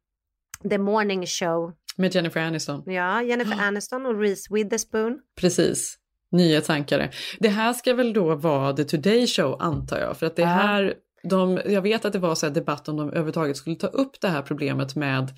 [0.71, 1.73] The Morning Show.
[1.97, 2.83] Med Jennifer Aniston.
[2.87, 5.19] Ja, Jennifer Aniston och Reese Witherspoon.
[5.41, 5.99] Precis.
[6.33, 7.11] Nyhetsankare.
[7.41, 10.17] Det här ska väl då vara The Today Show antar jag.
[10.17, 10.49] För att det Ja.
[10.49, 13.87] här, de, jag vet att det var så här debatt om de överhuvudtaget skulle ta
[13.87, 15.33] upp det här problemet med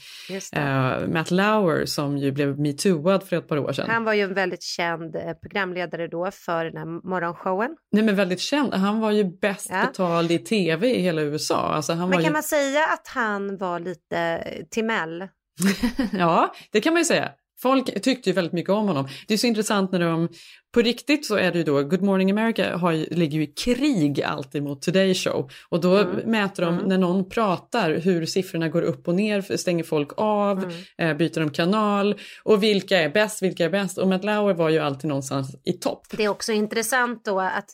[0.53, 3.91] eh, Matt Lauer som ju blev metooad för ett par år sedan.
[3.91, 7.76] Han var ju en väldigt känd eh, programledare då för den här morgonshowen.
[7.93, 8.74] Nej men väldigt känd.
[8.74, 11.74] Han var ju bäst betald i tv i hela USA.
[11.74, 12.32] Alltså, han Men kan ju...
[12.32, 15.28] man säga att han var lite eh, Timell?
[16.12, 17.30] Ja, det kan man ju säga.
[17.62, 19.09] Folk tyckte ju väldigt mycket om honom.
[19.28, 20.28] Det är så intressant när de,
[20.74, 23.46] på riktigt så är det ju då, Good Morning America har ju, ligger ju i
[23.46, 25.50] krig alltid mot Today Show.
[25.68, 26.30] Och då Mm.
[26.30, 30.70] mäter de, när någon pratar, hur siffrorna går upp och ner, stänger folk av, Mm.
[30.98, 33.98] eh, byter de kanal och vilka är bäst, vilka är bäst.
[33.98, 36.07] Och Matt Lauer var ju alltid någonstans i topp.
[36.11, 37.66] Det är också intressant då att,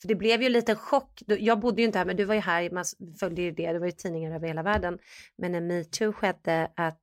[0.00, 1.22] för det blev ju lite chock.
[1.26, 2.84] Jag bodde ju inte här, men du var ju här, man
[3.20, 4.98] följde ju det, det var ju tidningar över hela världen.
[5.38, 7.02] Men när metoo skedde att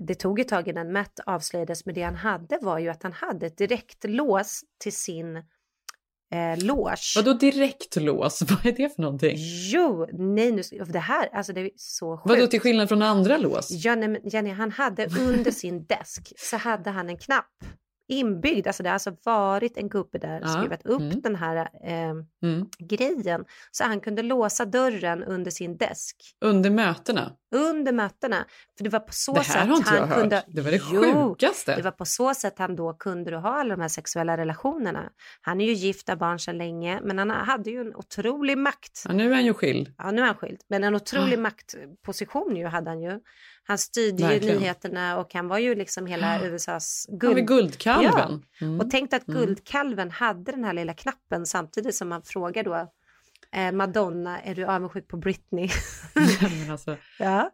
[0.00, 3.12] det tog ett tag innan Matt avslöjades, men det han hade var ju att han
[3.12, 7.12] hade ett direkt lås till sin eh, loge.
[7.16, 8.42] Vadå direktlås?
[8.50, 9.36] Vad är det för någonting?
[9.72, 12.36] Jo, nej nu, det här, alltså det är så sjukt.
[12.36, 13.70] Vadå till skillnad från andra lås?
[13.70, 17.64] Ja, nej, men Jenny, han hade under sin desk så hade han en knapp
[18.08, 18.66] inbyggd.
[18.66, 21.20] Alltså det har alltså varit en gubbe där Ja, skruvat upp mm.
[21.20, 22.10] den här eh,
[22.42, 22.66] Mm.
[22.78, 27.32] grejen så han kunde låsa dörren under sin desk Under mötena?
[27.50, 28.44] Under mötena.
[28.76, 30.18] För det var på så Det här sätt har inte han jag hört.
[30.20, 30.44] kunde...
[30.48, 31.76] Det var det Jo, sjukaste.
[31.76, 35.10] Det var på så sätt han då kunde ha alla de här sexuella relationerna.
[35.40, 39.02] Han är ju gift, har barn sedan länge, men han hade ju en otrolig makt.
[39.06, 39.94] Ja, nu är han ju skild.
[39.98, 40.60] Ja, nu är han skild.
[40.68, 41.40] Men en otrolig Ah.
[41.40, 43.20] maktposition ju hade han ju.
[43.64, 44.54] Han styrde Verkligen.
[44.54, 47.34] ju nyheterna och han var ju liksom hela USAs Han guld...
[47.34, 48.42] var guldkalven.
[48.60, 48.66] Ja.
[48.66, 48.80] Mm.
[48.80, 49.40] Och tänk att Mm.
[49.40, 52.90] guldkalven hade den här lilla knappen samtidigt som man frågar då
[53.56, 55.68] eh, Madonna, är du avundsjuk på Britney?
[56.60, 57.50] men alltså, ja.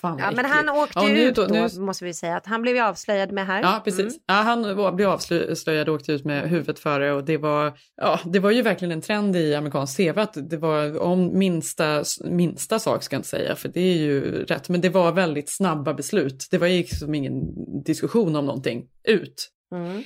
[0.00, 2.36] fan ja, men han åkte Ja, ut då- nu- måste vi säga.
[2.36, 3.62] att Han blev ju avslöjad med här.
[3.62, 4.00] Ja, precis.
[4.00, 4.12] Mm.
[4.26, 4.62] Ja, han
[4.96, 8.62] blev avslöjad och åkte ut med huvudet före och det var, ja, det var ju
[8.62, 13.18] verkligen en trend i amerikansk tv att det var om minsta, minsta sak ska jag
[13.18, 16.48] inte säga för det är ju rätt, men det var väldigt snabba beslut.
[16.50, 17.42] Det var liksom ingen
[17.84, 18.84] diskussion om någonting.
[19.04, 19.50] Ut.
[19.74, 20.02] Mm.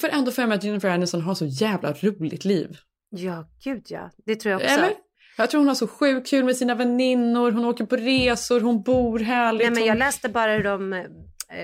[0.00, 2.76] Får ändå för mig att Jennifer Aniston har så jävla roligt liv.
[3.14, 4.10] Ja, gud ja.
[4.26, 4.74] Det tror jag också.
[4.74, 4.92] Eller?
[5.36, 8.82] Jag tror hon har så sjukt kul med sina väninnor, hon åker på resor, hon
[8.82, 9.62] bor härligt.
[9.62, 11.06] Nej, men jag läste bara hur de eh,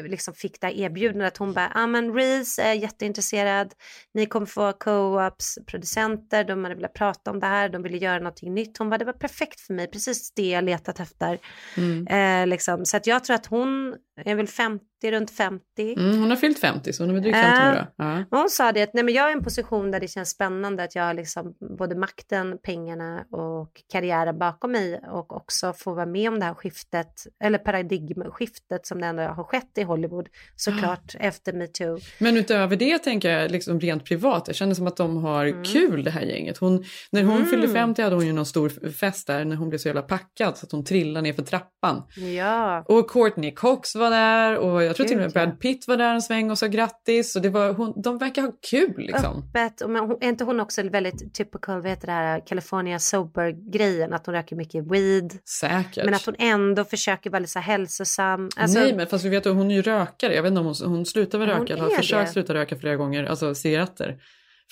[0.08, 1.36] liksom fick det här erbjudandet.
[1.36, 3.74] Hon bara, ah, men Reese är jätteintresserad.
[4.14, 8.18] Ni kommer få co-ops, producenter, de hade velat prata om det här, de ville göra
[8.18, 8.78] någonting nytt.
[8.78, 11.38] Hon bara, det var perfekt för mig, precis det jag letat efter.
[11.76, 12.06] Mm.
[12.06, 12.86] Eh, liksom.
[12.86, 15.62] Så att jag tror att hon är väl 50, runt 50.
[15.96, 17.42] Mm, hon har fyllt 50 så hon är drygt Äh.
[17.42, 18.04] 50 nu då.
[18.04, 18.24] Ja.
[18.38, 20.82] Hon sa det att nej, men jag är i en position där det känns spännande
[20.82, 26.06] att jag har liksom både makten, pengarna och karriären bakom mig och också få vara
[26.06, 27.12] med om det här skiftet
[27.44, 31.98] eller paradigmskiftet som det ändå har skett i Hollywood såklart efter metoo.
[32.18, 36.04] Men utöver det tänker jag liksom rent privat, jag känner som att de har kul
[36.04, 36.58] det här gänget.
[36.58, 37.48] Hon, när hon Mm.
[37.48, 40.56] fyllde 50 hade hon ju någon stor fest där när hon blev så jävla packad
[40.56, 42.02] så att hon trillade ner för trappan.
[42.36, 45.32] Ja, Och Courtney Cox var där och jag tror till och med.
[45.32, 47.36] Brad Pitt var där en sväng och sa grattis.
[47.36, 49.44] Och det var, hon, de verkar ha kul liksom.
[49.48, 49.80] öppet.
[49.80, 54.12] Och men hon, är inte hon också väldigt typical, vad heter det här, California sober-grejen,
[54.12, 55.38] att hon röker mycket weed.
[55.44, 56.04] Säkert.
[56.04, 58.48] Men att hon ändå försöker vara lite så hälsosam.
[58.56, 60.34] Alltså, Nej men fast vi vet att hon är ju rökare.
[60.34, 62.32] Jag vet inte om hon, hon slutar väl Hon röka eller har försökt det.
[62.32, 63.24] sluta röka flera gånger.
[63.24, 64.16] Alltså cigaretter.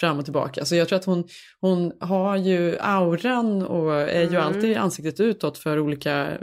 [0.00, 0.64] Fram och tillbaka.
[0.64, 1.24] Så jag tror att hon,
[1.60, 4.42] hon har ju auran och är ju Mm.
[4.42, 6.38] alltid ansiktet utåt för olika eh,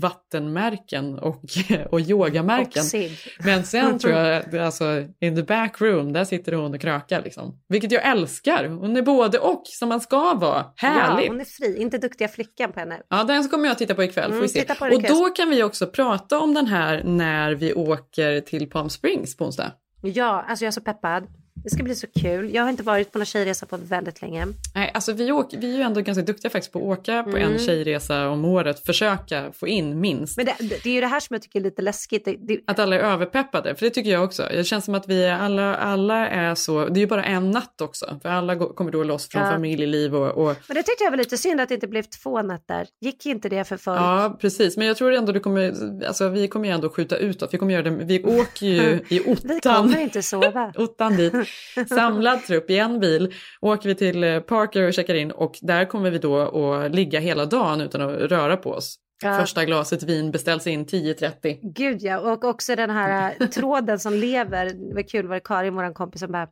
[0.00, 1.42] vattenmärken och,
[1.90, 2.82] och yogamärken.
[2.82, 3.44] Och.
[3.44, 4.84] Men sen tror jag, alltså
[5.20, 7.60] in the back room, där sitter hon och krökar liksom.
[7.68, 8.68] Vilket jag älskar.
[8.68, 10.64] Hon är både och som man ska vara.
[10.76, 11.24] Härligt.
[11.26, 13.00] Ja, hon är fri, inte duktiga flickan på henne.
[13.08, 14.24] Ja, den kommer jag titta på ikväll.
[14.24, 14.60] Får Mm, vi se.
[14.60, 18.40] titta på den Och då kan vi också prata om den här när vi åker
[18.40, 19.72] till Palm Springs på onsdag.
[20.02, 21.26] Ja, alltså jag är så peppad.
[21.64, 22.54] Det ska bli så kul.
[22.54, 24.46] Jag har inte varit på någon tjejresa på väldigt länge.
[24.74, 27.30] Nej, alltså vi, åker, vi är ju ändå ganska duktiga faktiskt på att åka på
[27.36, 27.52] Mm.
[27.52, 28.86] en tjejresa om året.
[28.86, 30.36] Försöka få in minst.
[30.36, 32.24] Men det, det, det är ju det här som jag tycker är lite läskigt.
[32.24, 34.42] Det, det, Att alla är överpeppade, för det tycker jag också.
[34.50, 37.80] Det känns som att vi alla, alla är så, det är ju bara en natt
[37.80, 38.18] också.
[38.22, 39.50] För alla går, kommer då loss från Ja.
[39.50, 42.42] familjeliv och, och men det tyckte jag var lite synd att det inte blev två
[42.42, 42.86] nätter.
[43.00, 44.00] Gick inte det för folk?
[44.00, 44.76] Ja, precis.
[44.76, 45.74] Men jag tror ändå du kommer,
[46.06, 47.54] alltså vi kommer ju ändå skjuta utåt.
[47.54, 49.84] Vi kommer göra det, vi åker ju i Vi ottan.
[49.86, 50.72] kommer inte sova.
[50.78, 51.32] ottan dit.
[51.88, 55.84] Samlad trupp i en bil åker vi till eh, Parker och checkar in och där
[55.84, 58.98] kommer vi då att ligga hela dagen utan att röra på oss.
[59.22, 59.38] Ja.
[59.40, 61.58] Första glaset vin beställs in 10.30.
[61.62, 64.66] Gud ja, och också den här eh, tråden som lever.
[64.66, 66.48] Det var kul, var det Karin, vår kompis, som bara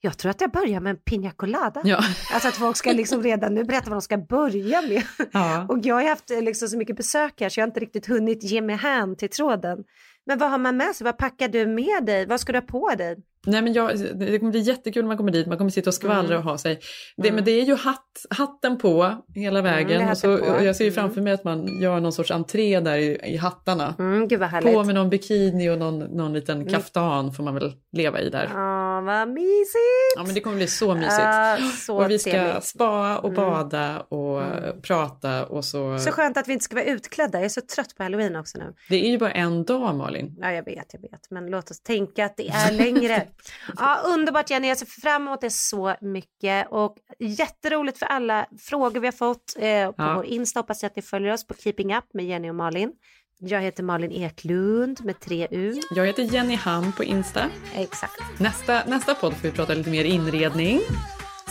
[0.00, 1.80] Jag tror att jag börjar med en piña colada.
[1.84, 2.04] Ja.
[2.32, 5.02] Alltså att folk ska liksom redan nu berätta vad de ska börja med.
[5.32, 5.66] Ja.
[5.68, 8.06] Och jag har haft eh, liksom så mycket besök här så jag har inte riktigt
[8.06, 9.78] hunnit ge mig hän till tråden.
[10.26, 11.04] Men vad har man med sig?
[11.04, 12.26] Vad packar du med dig?
[12.26, 13.16] Vad ska du ha på dig?
[13.50, 15.94] Nej, men jag, det kommer bli jättekul när man kommer dit, man kommer sitta och
[15.94, 16.38] skvallra Mm.
[16.38, 16.80] och ha sig.
[17.16, 19.98] Det, Men det är ju hatt, hatten på hela vägen.
[20.00, 22.30] det är och så, och jag ser ju framför mig att man gör någon sorts
[22.30, 23.94] entré där i, i hattarna.
[23.98, 24.28] Mm.
[24.62, 28.50] På med någon bikini och någon, någon liten kaftan får man väl leva i där.
[28.54, 30.14] Ja, vad mysigt!
[30.16, 31.12] Ja men det kommer bli så mysigt.
[31.18, 32.64] Ja, så och vi ska trevligt.
[32.64, 33.36] spa och Mm.
[33.36, 35.98] bada och eh, prata och så.
[35.98, 37.38] Så skönt att vi inte ska vara utklädda.
[37.38, 38.74] Jag är så trött på halloween också nu.
[38.88, 40.36] Det är ju bara en dag Malin.
[40.40, 41.30] Ja, jag vet, jag vet.
[41.30, 43.22] Men låt oss tänka att det är längre.
[43.76, 44.68] ja, underbart Jenny.
[44.68, 46.66] Jag ser fram emot det så mycket.
[46.70, 50.14] Och jätteroligt för alla frågor vi har fått eh, på Ja.
[50.14, 50.60] vår Insta.
[50.60, 52.92] Hoppas att ni följer oss på Keeping Up med Jenny och Malin.
[53.40, 55.80] Jag heter Malin Eklund med tre U.
[55.90, 57.44] Jag heter Jenny Ham på Insta.
[57.74, 58.22] Exakt.
[58.38, 60.80] Nästa, nästa podd får vi prata lite mer inredning,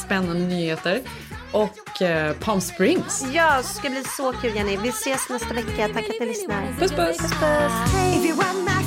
[0.05, 1.01] spännande nyheter
[1.51, 3.25] och eh, Palm Springs.
[3.33, 4.77] Ja, det ska bli så kul Jenny.
[4.77, 5.87] Vi ses nästa vecka.
[5.93, 6.67] Tack att ni lyssnar.
[6.79, 7.17] Puss puss!
[7.17, 8.86] puss, puss.